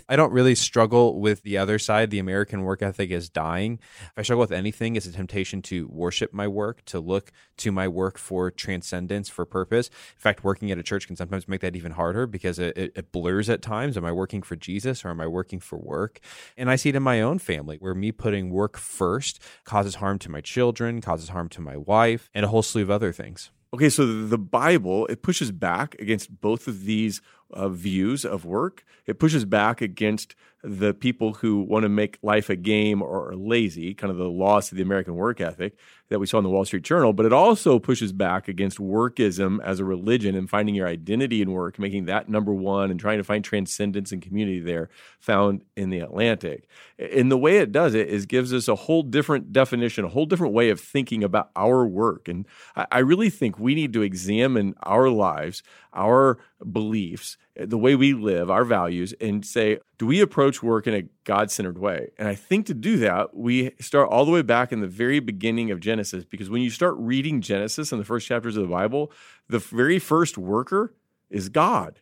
[0.09, 2.11] I don't really struggle with the other side.
[2.11, 3.79] The American work ethic is dying.
[4.03, 7.73] If I struggle with anything, it's a temptation to worship my work, to look to
[7.73, 9.89] my work for transcendence, for purpose.
[9.89, 12.93] In fact, working at a church can sometimes make that even harder because it, it,
[12.97, 13.97] it blurs at times.
[13.97, 16.21] Am I working for Jesus or am I working for work?
[16.57, 20.19] And I see it in my own family where me putting work first causes harm
[20.21, 23.51] to my children, causes harm to my wife, and a whole slew of other things.
[23.73, 27.21] Okay, so the Bible, it pushes back against both of these
[27.53, 28.85] uh, views of work.
[29.07, 33.37] It pushes back against the people who want to make life a game or are
[33.37, 35.77] lazy, kind of the loss of the American work ethic
[36.11, 37.13] that we saw in the Wall Street Journal.
[37.13, 41.53] But it also pushes back against workism as a religion and finding your identity in
[41.53, 45.89] work, making that number one and trying to find transcendence and community there found in
[45.91, 46.69] the Atlantic.
[46.99, 50.27] And the way it does it is gives us a whole different definition, a whole
[50.27, 52.29] different way of thinking about our work.
[52.29, 52.47] And
[52.77, 55.63] I, really think we need to examine our lives,
[55.95, 56.39] our
[56.71, 57.39] beliefs,
[57.69, 61.51] the way we live, our values, and say, do we approach work in a God
[61.51, 62.11] centered way?
[62.19, 65.21] And I think to do that, we start all the way back in the very
[65.21, 68.73] beginning of Genesis, because when you start reading Genesis in the first chapters of the
[68.73, 69.13] Bible,
[69.49, 70.95] the very first worker
[71.29, 72.01] is God.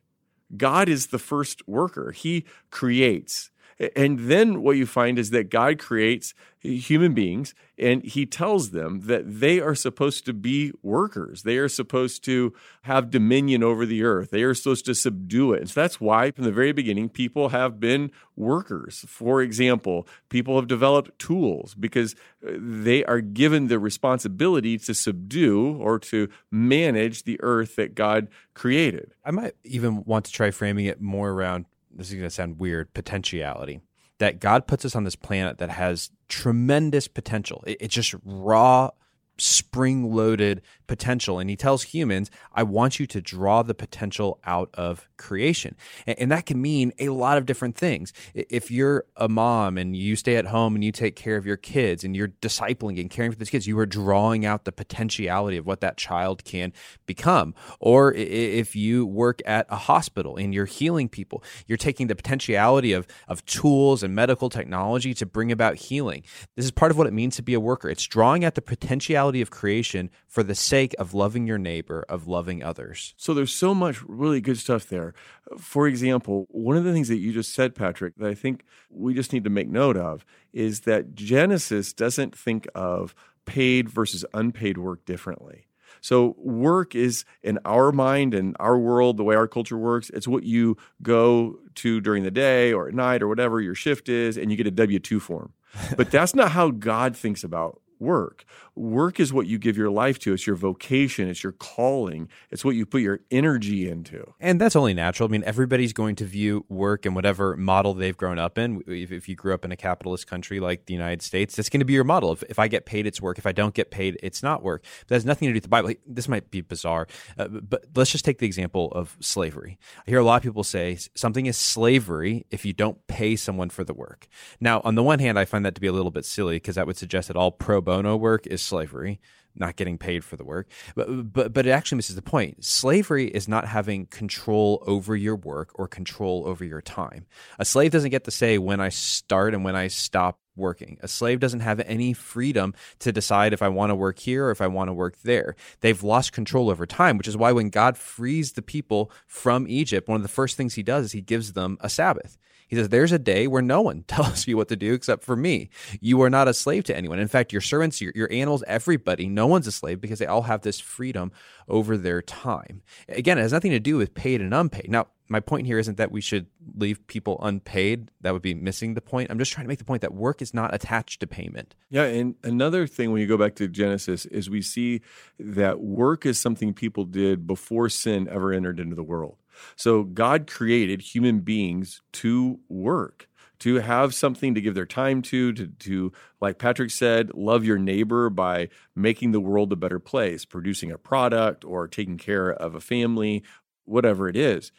[0.56, 3.50] God is the first worker, He creates.
[3.96, 9.02] And then what you find is that God creates human beings and he tells them
[9.02, 11.44] that they are supposed to be workers.
[11.44, 12.52] They are supposed to
[12.82, 14.30] have dominion over the earth.
[14.30, 15.60] They are supposed to subdue it.
[15.60, 19.04] And so that's why, from the very beginning, people have been workers.
[19.06, 25.76] For example, people have developed tools because uh, they are given the responsibility to subdue
[25.76, 29.14] or to manage the earth that God created.
[29.24, 31.66] I might even want to try framing it more around
[31.98, 33.80] this is going to sound weird potentiality
[34.18, 37.62] that God puts us on this planet that has tremendous potential.
[37.66, 38.90] It, it's just raw,
[39.38, 41.38] spring loaded potential.
[41.38, 45.76] And he tells humans, I want you to draw the potential out of creation.
[46.06, 48.12] And, that can mean a lot of different things.
[48.34, 51.56] If you're a mom and you stay at home and you take care of your
[51.56, 55.56] kids and you're discipling and caring for those kids, you are drawing out the potentiality
[55.56, 56.72] of what that child can
[57.06, 57.54] become.
[57.80, 62.92] Or if you work at a hospital and you're healing people, you're taking the potentiality
[62.92, 66.24] of, of tools and medical technology to bring about healing.
[66.56, 67.88] This is part of what it means to be a worker.
[67.88, 72.04] It's drawing out the potentiality of creation for the sake sake of loving your neighbor,
[72.08, 73.14] of loving others.
[73.16, 75.12] So there's so much really good stuff there.
[75.58, 79.12] For example, one of the things that you just said, Patrick, that I think we
[79.12, 83.14] just need to make note of is that Genesis doesn't think of
[83.44, 85.66] paid versus unpaid work differently.
[86.00, 90.28] So, work is in our mind and our world, the way our culture works, it's
[90.28, 94.36] what you go to during the day or at night or whatever your shift is,
[94.36, 95.54] and you get a W 2 form.
[95.96, 98.44] But that's not how God thinks about work.
[98.74, 100.32] Work is what you give your life to.
[100.32, 101.28] It's your vocation.
[101.28, 102.28] It's your calling.
[102.50, 104.34] It's what you put your energy into.
[104.40, 105.28] And that's only natural.
[105.28, 108.82] I mean, everybody's going to view work in whatever model they've grown up in.
[108.86, 111.80] If, if you grew up in a capitalist country like the United States, that's going
[111.80, 112.32] to be your model.
[112.32, 113.38] If, if I get paid, it's work.
[113.38, 114.84] If I don't get paid, it's not work.
[115.00, 115.92] But that has nothing to do with the Bible.
[116.06, 117.06] This might be bizarre,
[117.38, 119.78] uh, but let's just take the example of slavery.
[120.06, 123.70] I hear a lot of people say something is slavery if you don't pay someone
[123.70, 124.28] for the work.
[124.60, 126.76] Now, on the one hand, I find that to be a little bit silly because
[126.76, 129.18] that would suggest that all pro bono work is slavery,
[129.54, 130.68] not getting paid for the work.
[130.94, 132.62] But, but, but it actually misses the point.
[132.62, 137.24] Slavery is not having control over your work or control over your time.
[137.58, 140.98] A slave doesn't get to say when I start and when I stop working.
[141.00, 144.50] A slave doesn't have any freedom to decide if I want to work here or
[144.50, 145.56] if I want to work there.
[145.80, 150.08] They've lost control over time, which is why when God frees the people from Egypt,
[150.08, 152.36] one of the first things he does is he gives them a Sabbath.
[152.68, 155.34] He says, There's a day where no one tells you what to do except for
[155.34, 155.70] me.
[156.00, 157.18] You are not a slave to anyone.
[157.18, 160.42] In fact, your servants, your, your animals, everybody, no one's a slave because they all
[160.42, 161.32] have this freedom
[161.66, 162.82] over their time.
[163.08, 164.90] Again, it has nothing to do with paid and unpaid.
[164.90, 168.10] Now, my point here isn't that we should leave people unpaid.
[168.22, 169.30] That would be missing the point.
[169.30, 171.74] I'm just trying to make the point that work is not attached to payment.
[171.90, 175.02] Yeah, and another thing when you go back to Genesis is we see
[175.38, 179.36] that work is something people did before sin ever entered into the world.
[179.76, 183.28] So God created human beings to work,
[183.60, 187.78] to have something to give their time to, to, to, like Patrick said, love your
[187.78, 192.74] neighbor by making the world a better place, producing a product or taking care of
[192.74, 193.42] a family,
[193.84, 194.70] whatever it is.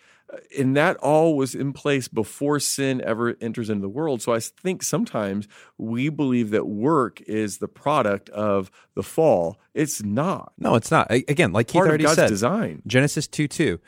[0.57, 4.21] And that all was in place before sin ever enters into the world.
[4.21, 9.59] So I think sometimes we believe that work is the product of the fall.
[9.73, 10.53] It's not.
[10.59, 11.09] No, it's not.
[11.09, 12.83] Again, like Keith Part already of God's said, design.
[12.85, 13.79] Genesis 2 2.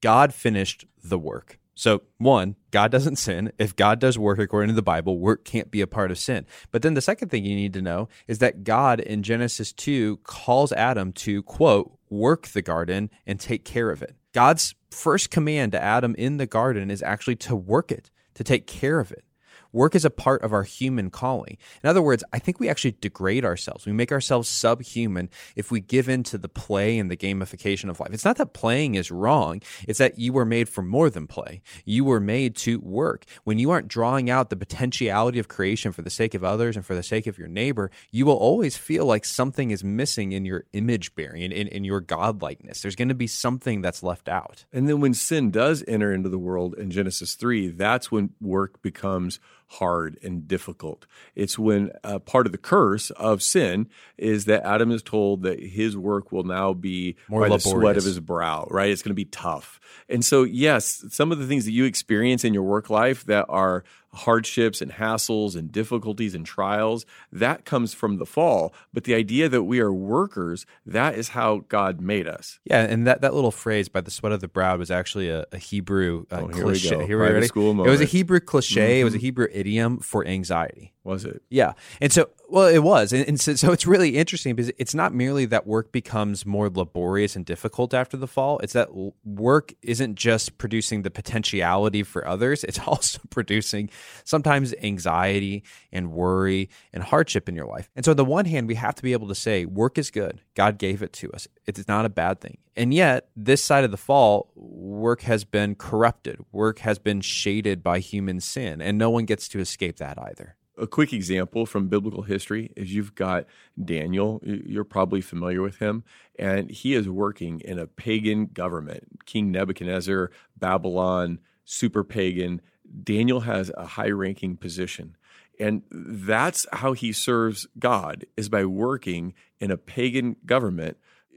[0.00, 1.58] God finished the work.
[1.74, 3.52] So, one, God doesn't sin.
[3.58, 6.44] If God does work according to the Bible, work can't be a part of sin.
[6.70, 10.18] But then the second thing you need to know is that God in Genesis 2
[10.18, 14.14] calls Adam to, quote, work the garden and take care of it.
[14.34, 18.66] God's first command to Adam in the garden is actually to work it, to take
[18.66, 19.24] care of it.
[19.72, 21.56] Work is a part of our human calling.
[21.82, 23.86] In other words, I think we actually degrade ourselves.
[23.86, 28.00] We make ourselves subhuman if we give in to the play and the gamification of
[28.00, 28.10] life.
[28.12, 31.62] It's not that playing is wrong, it's that you were made for more than play.
[31.84, 33.24] You were made to work.
[33.44, 36.84] When you aren't drawing out the potentiality of creation for the sake of others and
[36.84, 40.44] for the sake of your neighbor, you will always feel like something is missing in
[40.44, 42.82] your image bearing, in, in, in your godlikeness.
[42.82, 44.64] There's going to be something that's left out.
[44.72, 48.82] And then when sin does enter into the world in Genesis 3, that's when work
[48.82, 49.38] becomes
[49.70, 51.06] hard and difficult.
[51.36, 55.60] It's when uh, part of the curse of sin is that Adam is told that
[55.60, 58.90] his work will now be More by the sweat of his brow, right?
[58.90, 59.80] It's going to be tough.
[60.08, 63.46] And so, yes, some of the things that you experience in your work life that
[63.48, 68.74] are hardships and hassles and difficulties and trials, that comes from the fall.
[68.92, 72.58] But the idea that we are workers, that is how God made us.
[72.64, 75.46] Yeah, and that, that little phrase by the sweat of the brow was actually a,
[75.52, 76.90] a Hebrew uh, Oh, here we cliche.
[76.90, 77.06] go.
[77.06, 77.46] Here Private ready?
[77.46, 78.00] school It was a moment.
[78.00, 78.16] Mm-hmm.
[78.16, 79.00] Hebrew cliche.
[79.00, 80.92] It was a Hebrew idiom for anxiety.
[81.02, 81.42] Was it?
[81.48, 81.72] Yeah.
[82.00, 83.12] And so, well, it was.
[83.14, 86.68] And, and so, so it's really interesting because it's not merely that work becomes more
[86.68, 88.58] laborious and difficult after the fall.
[88.58, 88.90] It's that
[89.24, 93.88] work isn't just producing the potentiality for others, it's also producing
[94.24, 97.90] sometimes anxiety and worry and hardship in your life.
[97.96, 100.10] And so, on the one hand, we have to be able to say, work is
[100.10, 100.40] good.
[100.54, 101.48] God gave it to us.
[101.66, 102.58] It's not a bad thing.
[102.76, 106.38] And yet, this side of the fall, work has been corrupted.
[106.52, 110.56] Work has been shaded by human sin, and no one gets to escape that either.
[110.80, 113.44] a quick example from biblical history is you've got
[113.82, 114.40] Daniel.
[114.42, 116.04] You're probably familiar with him,
[116.38, 119.24] and he is working in a pagan government.
[119.26, 122.62] King Nebuchadnezzar, Babylon, super pagan.
[123.02, 125.16] Daniel has a high ranking position.
[125.58, 130.96] And that's how he serves God is by working in a pagan government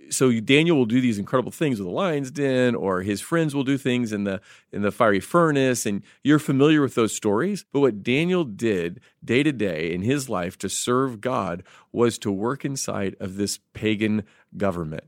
[0.10, 3.64] so Daniel will do these incredible things with the lion's den, or his friends will
[3.64, 4.42] do things in the
[4.72, 7.66] in the fiery furnace, and you're familiar with those stories.
[7.72, 12.32] But what Daniel did day to day in his life to serve God was to
[12.32, 14.24] work inside of this pagan
[14.58, 15.06] government.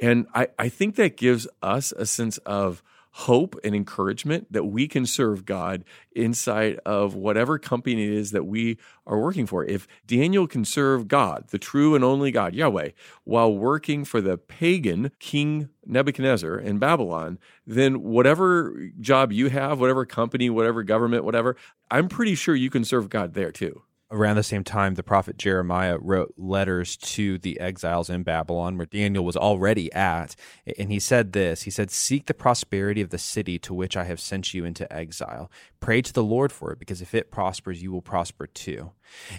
[0.00, 2.82] And I, I think that gives us a sense of
[3.22, 8.44] hope and encouragement that we can serve God inside of whatever company it is that
[8.44, 9.64] we are working for.
[9.64, 12.90] If Daniel can serve God, the true and only God, Yahweh,
[13.24, 20.06] while working for the pagan king Nebuchadnezzar in Babylon, then whatever job you have, whatever
[20.06, 21.56] company, whatever government, whatever,
[21.90, 23.82] I'm pretty sure you can serve God there too.
[24.10, 28.86] Around the same time, the prophet Jeremiah wrote letters to the exiles in Babylon, where
[28.86, 30.34] Daniel was already at.
[30.78, 34.04] And he said this He said, Seek the prosperity of the city to which I
[34.04, 35.50] have sent you into exile.
[35.80, 38.92] Pray to the Lord for it, because if it prospers, you will prosper too.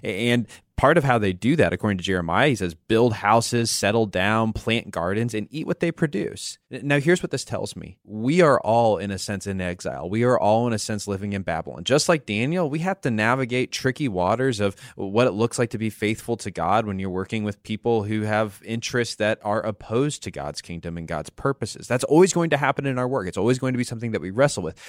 [0.04, 0.48] And
[0.80, 4.54] part of how they do that, according to Jeremiah, he says, build houses, settle down,
[4.54, 6.58] plant gardens, and eat what they produce.
[6.70, 10.10] Now, here's what this tells me we are all, in a sense, in exile.
[10.10, 11.84] We are all, in a sense, living in Babylon.
[11.84, 15.78] Just like Daniel, we have to navigate tricky waters of what it looks like to
[15.78, 20.24] be faithful to God when you're working with people who have interests that are opposed
[20.24, 21.90] to God's kingdom and God's purposes.
[21.90, 24.22] That's always going to happen in our work, it's always going to be something that
[24.22, 24.80] we wrestle with.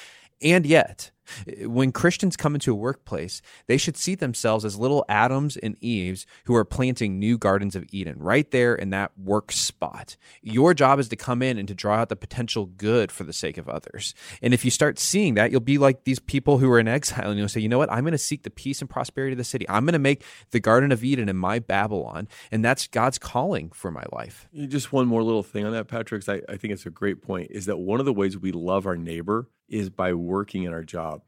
[0.42, 1.10] And yet,
[1.62, 6.26] when Christians come into a workplace, they should see themselves as little Adams and Eves
[6.44, 10.16] who are planting new gardens of Eden right there in that work spot.
[10.42, 13.32] Your job is to come in and to draw out the potential good for the
[13.32, 14.14] sake of others.
[14.42, 17.30] And if you start seeing that, you'll be like these people who are in exile
[17.30, 17.92] and you'll say, you know what?
[17.92, 19.68] I'm going to seek the peace and prosperity of the city.
[19.68, 22.28] I'm going to make the Garden of Eden in my Babylon.
[22.50, 24.48] And that's God's calling for my life.
[24.54, 27.50] Just one more little thing on that, Patrick, I, I think it's a great point.
[27.50, 30.82] Is that one of the ways we love our neighbor is by working in our
[30.82, 31.19] job.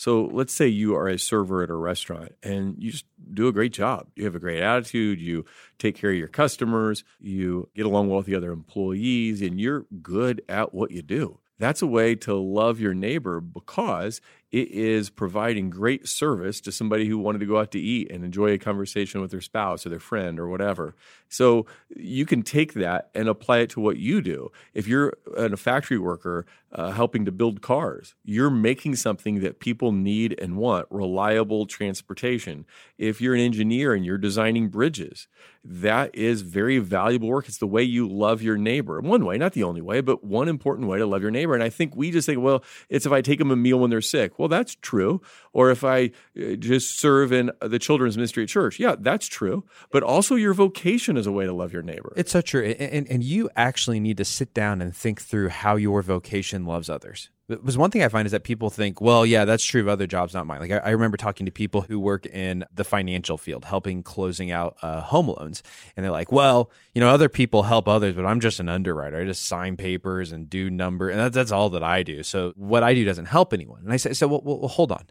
[0.00, 3.52] So let's say you are a server at a restaurant and you just do a
[3.52, 4.06] great job.
[4.16, 5.20] You have a great attitude.
[5.20, 5.44] You
[5.76, 7.04] take care of your customers.
[7.20, 11.38] You get along well with the other employees, and you're good at what you do.
[11.58, 17.06] That's a way to love your neighbor because it is providing great service to somebody
[17.06, 19.90] who wanted to go out to eat and enjoy a conversation with their spouse or
[19.90, 20.94] their friend or whatever.
[21.30, 21.66] So
[21.96, 24.50] you can take that and apply it to what you do.
[24.74, 29.92] If you're a factory worker uh, helping to build cars, you're making something that people
[29.92, 32.66] need and want reliable transportation.
[32.98, 35.28] If you're an engineer and you're designing bridges,
[35.62, 37.46] that is very valuable work.
[37.48, 39.00] It's the way you love your neighbor.
[39.00, 41.54] One way, not the only way, but one important way to love your neighbor.
[41.54, 43.90] And I think we just think, well, it's if I take them a meal when
[43.90, 44.38] they're sick.
[44.38, 45.20] Well, that's true.
[45.52, 48.80] Or if I uh, just serve in the children's ministry at church.
[48.80, 49.64] Yeah, that's true.
[49.90, 52.12] But also your vocation is a way to love your neighbor.
[52.16, 52.64] It's so true.
[52.64, 56.64] And, and, and you actually need to sit down and think through how your vocation
[56.64, 57.30] loves others.
[57.50, 60.06] Because one thing I find is that people think, well, yeah, that's true of other
[60.06, 60.60] jobs, not mine.
[60.60, 64.50] Like I, I remember talking to people who work in the financial field, helping closing
[64.50, 65.62] out uh, home loans,
[65.96, 69.20] and they're like, well, you know, other people help others, but I'm just an underwriter.
[69.20, 72.22] I just sign papers and do number, and that's that's all that I do.
[72.22, 73.80] So what I do doesn't help anyone.
[73.82, 75.06] And I say, so well, well hold on.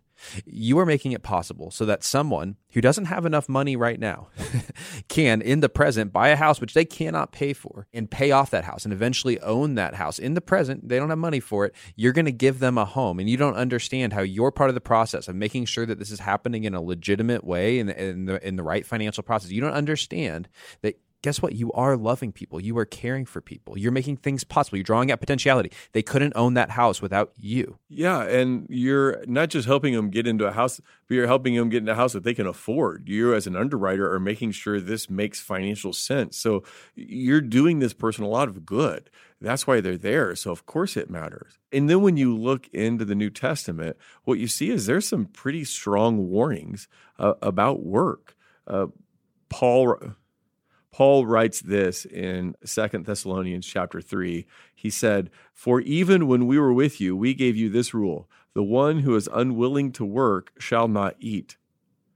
[0.46, 4.28] You are making it possible so that someone who doesn't have enough money right now
[5.08, 8.52] can, in the present, buy a house which they cannot pay for and pay off
[8.52, 10.20] that house and eventually own that house.
[10.20, 11.74] In the present, they don't have money for it.
[11.96, 14.76] You're going to give them a home, and you don't understand how you're part of
[14.76, 18.04] the process of making sure that this is happening in a legitimate way in the,
[18.04, 19.52] in the, in the right financial process.
[19.52, 20.48] You don't understand
[20.82, 21.54] that guess what?
[21.54, 22.60] You are loving people.
[22.60, 23.78] You are caring for people.
[23.78, 24.78] You're making things possible.
[24.78, 25.72] You're drawing out potentiality.
[25.92, 27.78] They couldn't own that house without you.
[27.90, 31.70] Yeah, and you're not just helping them get into a house, but you're helping them
[31.70, 33.10] get into a house that they can afford.
[33.10, 36.38] You, as an underwriter, are making sure this makes financial sense.
[36.38, 36.64] So
[36.96, 39.10] you're doing this person a lot of good.
[39.42, 40.36] That's why they're there.
[40.36, 41.58] So of course it matters.
[41.72, 45.26] And then when you look into the New Testament, what you see is there's some
[45.26, 46.88] pretty strong warnings
[47.18, 48.36] uh, about work.
[48.68, 48.88] Uh,
[49.50, 49.98] Paul
[50.92, 54.46] Paul writes this in Second Thessalonians chapter 3.
[54.76, 58.64] He said, For even when we were with you, we gave you this rule the
[58.64, 61.58] one who is unwilling to work shall not eat.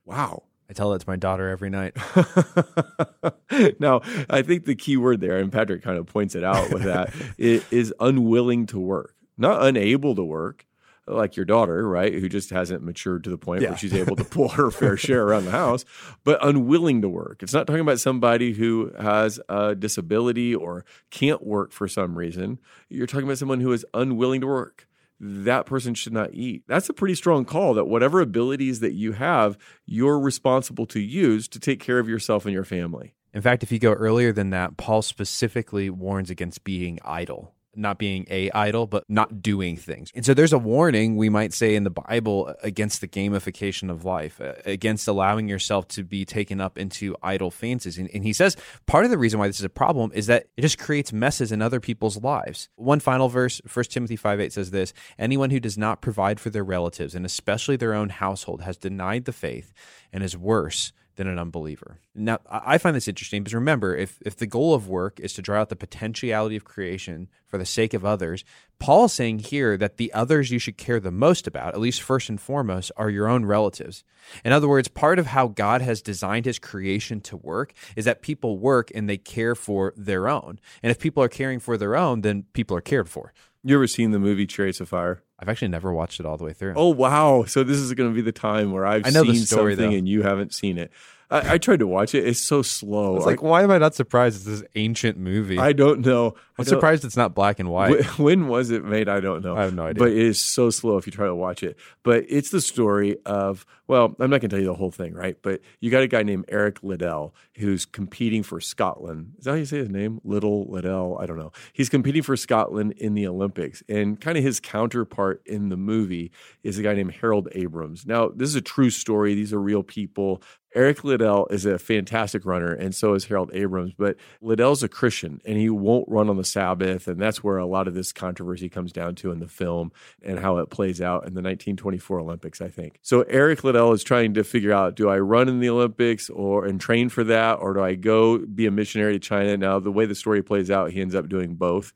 [0.04, 0.44] Wow.
[0.70, 1.96] I tell that to my daughter every night.
[3.80, 6.84] now, I think the key word there, and Patrick kind of points it out with
[6.84, 10.66] that, is unwilling to work, not unable to work
[11.06, 13.70] like your daughter, right, who just hasn't matured to the point Yeah.
[13.70, 15.84] where she's able to pull her fair share around the house,
[16.24, 17.44] but unwilling to work.
[17.44, 22.58] It's not talking about somebody who has a disability or can't work for some reason.
[22.88, 24.88] You're talking about someone who is unwilling to work.
[25.20, 26.64] That person should not eat.
[26.68, 31.48] That's a pretty strong call that whatever abilities that you have, you're responsible to use
[31.50, 33.16] to take care of yourself and your family.
[33.34, 37.56] In fact, if you go earlier than that, Paul specifically warns against being idle.
[37.76, 40.12] Not being a idle, but not doing things.
[40.14, 44.06] And so there's a warning, we might say, in the Bible against the gamification of
[44.06, 47.98] life, uh, against allowing yourself to be taken up into idle fancies.
[47.98, 48.56] And, and he says
[48.86, 51.52] part of the reason why this is a problem is that it just creates messes
[51.52, 52.70] in other people's lives.
[52.76, 56.50] One final verse, 1 Timothy 5 8 says this Anyone who does not provide for
[56.50, 59.74] their relatives, and especially their own household, has denied the faith
[60.12, 62.00] and is worse than an unbeliever.
[62.16, 65.42] Now, I find this interesting because remember, if if the goal of work is to
[65.42, 68.44] draw out the potentiality of creation for the sake of others,
[68.80, 72.02] Paul is saying here that the others you should care the most about, at least
[72.02, 74.04] first and foremost, are your own relatives.
[74.44, 78.22] In other words, part of how God has designed his creation to work is that
[78.22, 80.60] people work and they care for their own.
[80.82, 83.34] And if people are caring for their own, then people are cared for.
[83.64, 85.24] You ever seen the movie Chariots of Fire?
[85.40, 86.74] I've actually never watched it all the way through.
[86.76, 87.46] Oh wow!
[87.46, 89.74] So this is going to be the time where I've I know the seen story,
[89.74, 89.98] something though.
[89.98, 90.92] and you haven't seen it.
[91.34, 92.28] I, I tried to watch it.
[92.28, 93.18] It's so slow.
[93.18, 95.58] It's like, why am I not surprised it's this ancient movie?
[95.58, 96.28] I, I don't know.
[96.28, 98.04] I I'm don't- surprised it's not black and white.
[98.06, 99.10] Wh- When was it made?
[99.10, 99.56] I don't know.
[99.58, 100.00] I have no idea.
[100.00, 101.78] But it is so slow if you try to watch it.
[102.04, 105.14] But it's the story of, well, I'm not going to tell you the whole thing,
[105.14, 105.36] right?
[105.42, 109.34] But you got a guy named Eric Liddell who's competing for Scotland.
[109.40, 110.20] Is that how you say his name?
[110.24, 111.18] Little Liddell?
[111.20, 111.52] I don't know.
[111.74, 113.82] He's competing for Scotland in the Olympics.
[113.90, 116.32] And kind of his counterpart in the movie
[116.64, 118.06] is a guy named Harold Abrams.
[118.06, 119.34] Now, this is a true story.
[119.34, 120.42] These are real people.
[120.76, 123.94] Eric Liddell is a fantastic runner, and so is Harold Abrams.
[123.98, 127.66] But Liddell's a Christian, and he won't run on the Sabbath, and that's where a
[127.66, 129.92] lot of this controversy comes down to in the film
[130.24, 132.62] and how it plays out in the 1924 Olympics.
[132.62, 133.22] I think so.
[133.24, 136.80] Eric Liddell is trying to figure out: do I run in the Olympics or and
[136.80, 139.58] train for that, or do I go be a missionary to China?
[139.58, 141.94] Now, the way the story plays out, he ends up doing both.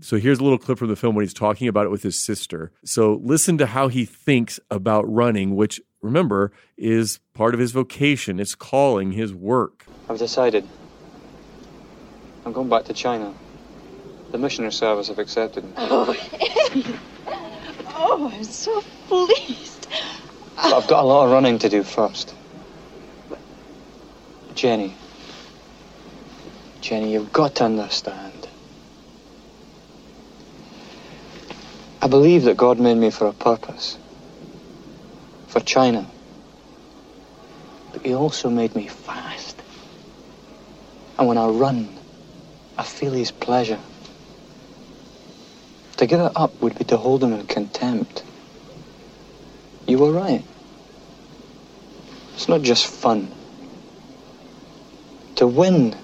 [0.00, 2.18] So here's a little clip from the film when he's talking about it with his
[2.18, 2.70] sister.
[2.84, 8.40] So listen to how he thinks about running, which remember is part of his vocation.
[8.40, 9.86] It's calling his work.
[10.08, 10.66] I've decided.
[12.44, 13.34] I'm going back to China.
[14.32, 15.70] The missionary service have accepted me.
[15.76, 16.16] Oh,
[17.88, 19.86] oh, I'm so pleased.
[20.56, 22.34] But I've got a lot of running to do first.
[24.54, 24.94] Jenny.
[26.80, 28.48] Jenny, you've got to understand.
[32.00, 33.98] I believe that God made me for a purpose.
[35.56, 36.06] For China.
[37.90, 39.56] But He also made me fast.
[41.18, 41.88] And when I run,
[42.76, 43.80] I feel His pleasure.
[45.96, 48.22] To give it up would be to hold Him in contempt.
[49.86, 50.44] You were right.
[52.34, 53.32] It's not just fun.
[55.36, 55.96] To win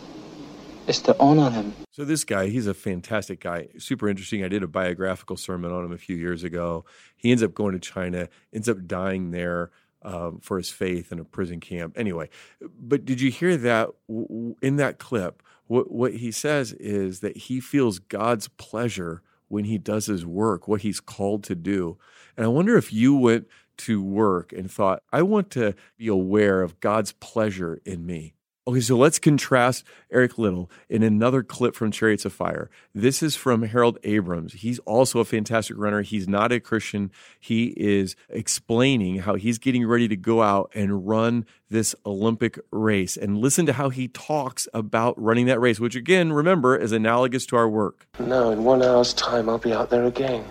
[0.86, 1.72] is to honor Him.
[1.90, 4.44] So this guy, he's a fantastic guy, super interesting.
[4.44, 6.84] I did a biographical sermon on him a few years ago.
[7.16, 9.70] He ends up going to China, ends up dying there
[10.02, 11.96] um, for his faith in a prison camp.
[11.96, 12.28] Anyway,
[12.60, 15.42] but did you hear that in that clip?
[15.66, 20.66] What what he says is that he feels God's pleasure when he does his work,
[20.66, 21.98] what he's called to do.
[22.36, 23.46] And I wonder if you went
[23.78, 28.34] to work and thought, I want to be aware of God's pleasure in me.
[28.64, 29.82] Okay, so let's contrast
[30.12, 32.70] Eric Liddell in another clip from Chariots of Fire.
[32.94, 34.52] This is from Harold Abrams.
[34.52, 36.02] He's also a fantastic runner.
[36.02, 37.10] He's not a Christian.
[37.40, 43.16] He is explaining how he's getting ready to go out and run this Olympic race.
[43.16, 47.44] And listen to how he talks about running that race, which again, remember, is analogous
[47.46, 48.06] to our work.
[48.20, 50.44] Now, in one hour's time, I'll be out there again.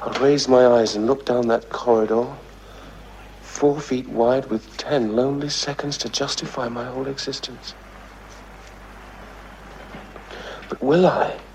[0.00, 2.32] I'll raise my eyes and look down that corridor
[3.56, 7.74] four feet wide with ten lonely seconds to justify my whole existence.
[10.68, 11.45] But will I?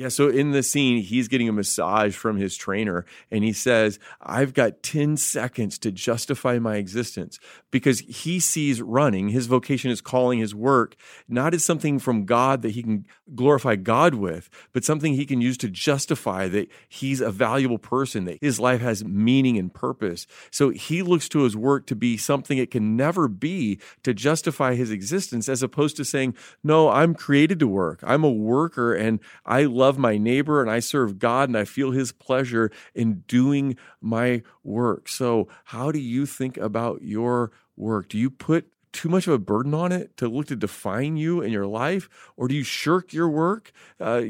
[0.00, 3.98] Yeah, so in the scene, he's getting a massage from his trainer, and he says,
[4.22, 7.38] I've got 10 seconds to justify my existence
[7.70, 10.96] because he sees running, his vocation is calling his work,
[11.28, 15.42] not as something from God that he can glorify God with, but something he can
[15.42, 20.26] use to justify that he's a valuable person, that his life has meaning and purpose.
[20.50, 24.76] So he looks to his work to be something it can never be to justify
[24.76, 28.00] his existence, as opposed to saying, No, I'm created to work.
[28.02, 31.90] I'm a worker and I love my neighbor and I serve God and I feel
[31.90, 35.08] his pleasure in doing my work.
[35.08, 38.08] So, how do you think about your work?
[38.08, 41.40] Do you put too much of a burden on it to look to define you
[41.40, 43.72] in your life, or do you shirk your work?
[44.00, 44.22] Uh,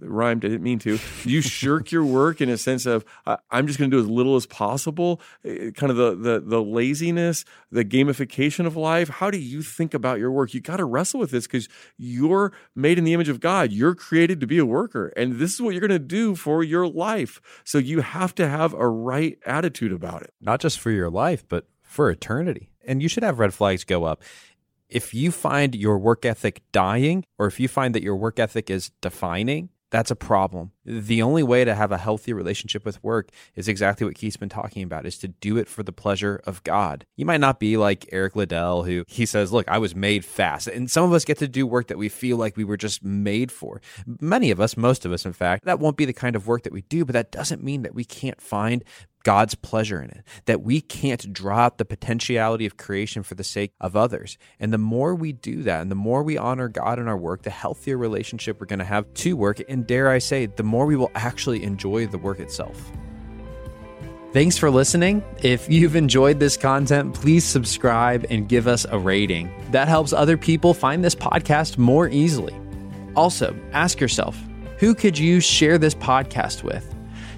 [0.00, 0.44] rhymed.
[0.44, 0.98] I didn't mean to.
[1.22, 4.00] Do you shirk your work in a sense of uh, I'm just going to do
[4.00, 5.20] as little as possible?
[5.44, 9.08] Uh, kind of the, the the laziness, the gamification of life.
[9.08, 10.54] How do you think about your work?
[10.54, 13.72] You got to wrestle with this because you're made in the image of God.
[13.72, 16.62] You're created to be a worker, and this is what you're going to do for
[16.62, 17.40] your life.
[17.64, 20.34] So you have to have a right attitude about it.
[20.40, 24.04] Not just for your life, but for eternity and you should have red flags go
[24.04, 24.22] up.
[24.88, 28.70] If you find your work ethic dying, or if you find that your work ethic
[28.70, 30.72] is defining, that's a problem.
[30.84, 34.48] The only way to have a healthy relationship with work is exactly what Keith's been
[34.48, 37.06] talking about is to do it for the pleasure of God.
[37.16, 40.66] You might not be like Eric Liddell who he says, "Look, I was made fast."
[40.66, 43.04] And some of us get to do work that we feel like we were just
[43.04, 43.80] made for.
[44.20, 46.62] Many of us, most of us in fact, that won't be the kind of work
[46.64, 48.84] that we do, but that doesn't mean that we can't find
[49.26, 53.42] God's pleasure in it, that we can't draw out the potentiality of creation for the
[53.42, 54.38] sake of others.
[54.60, 57.42] And the more we do that, and the more we honor God in our work,
[57.42, 59.60] the healthier relationship we're going to have to work.
[59.68, 62.80] And dare I say, the more we will actually enjoy the work itself.
[64.32, 65.24] Thanks for listening.
[65.42, 69.50] If you've enjoyed this content, please subscribe and give us a rating.
[69.72, 72.54] That helps other people find this podcast more easily.
[73.16, 74.38] Also, ask yourself
[74.78, 76.95] who could you share this podcast with?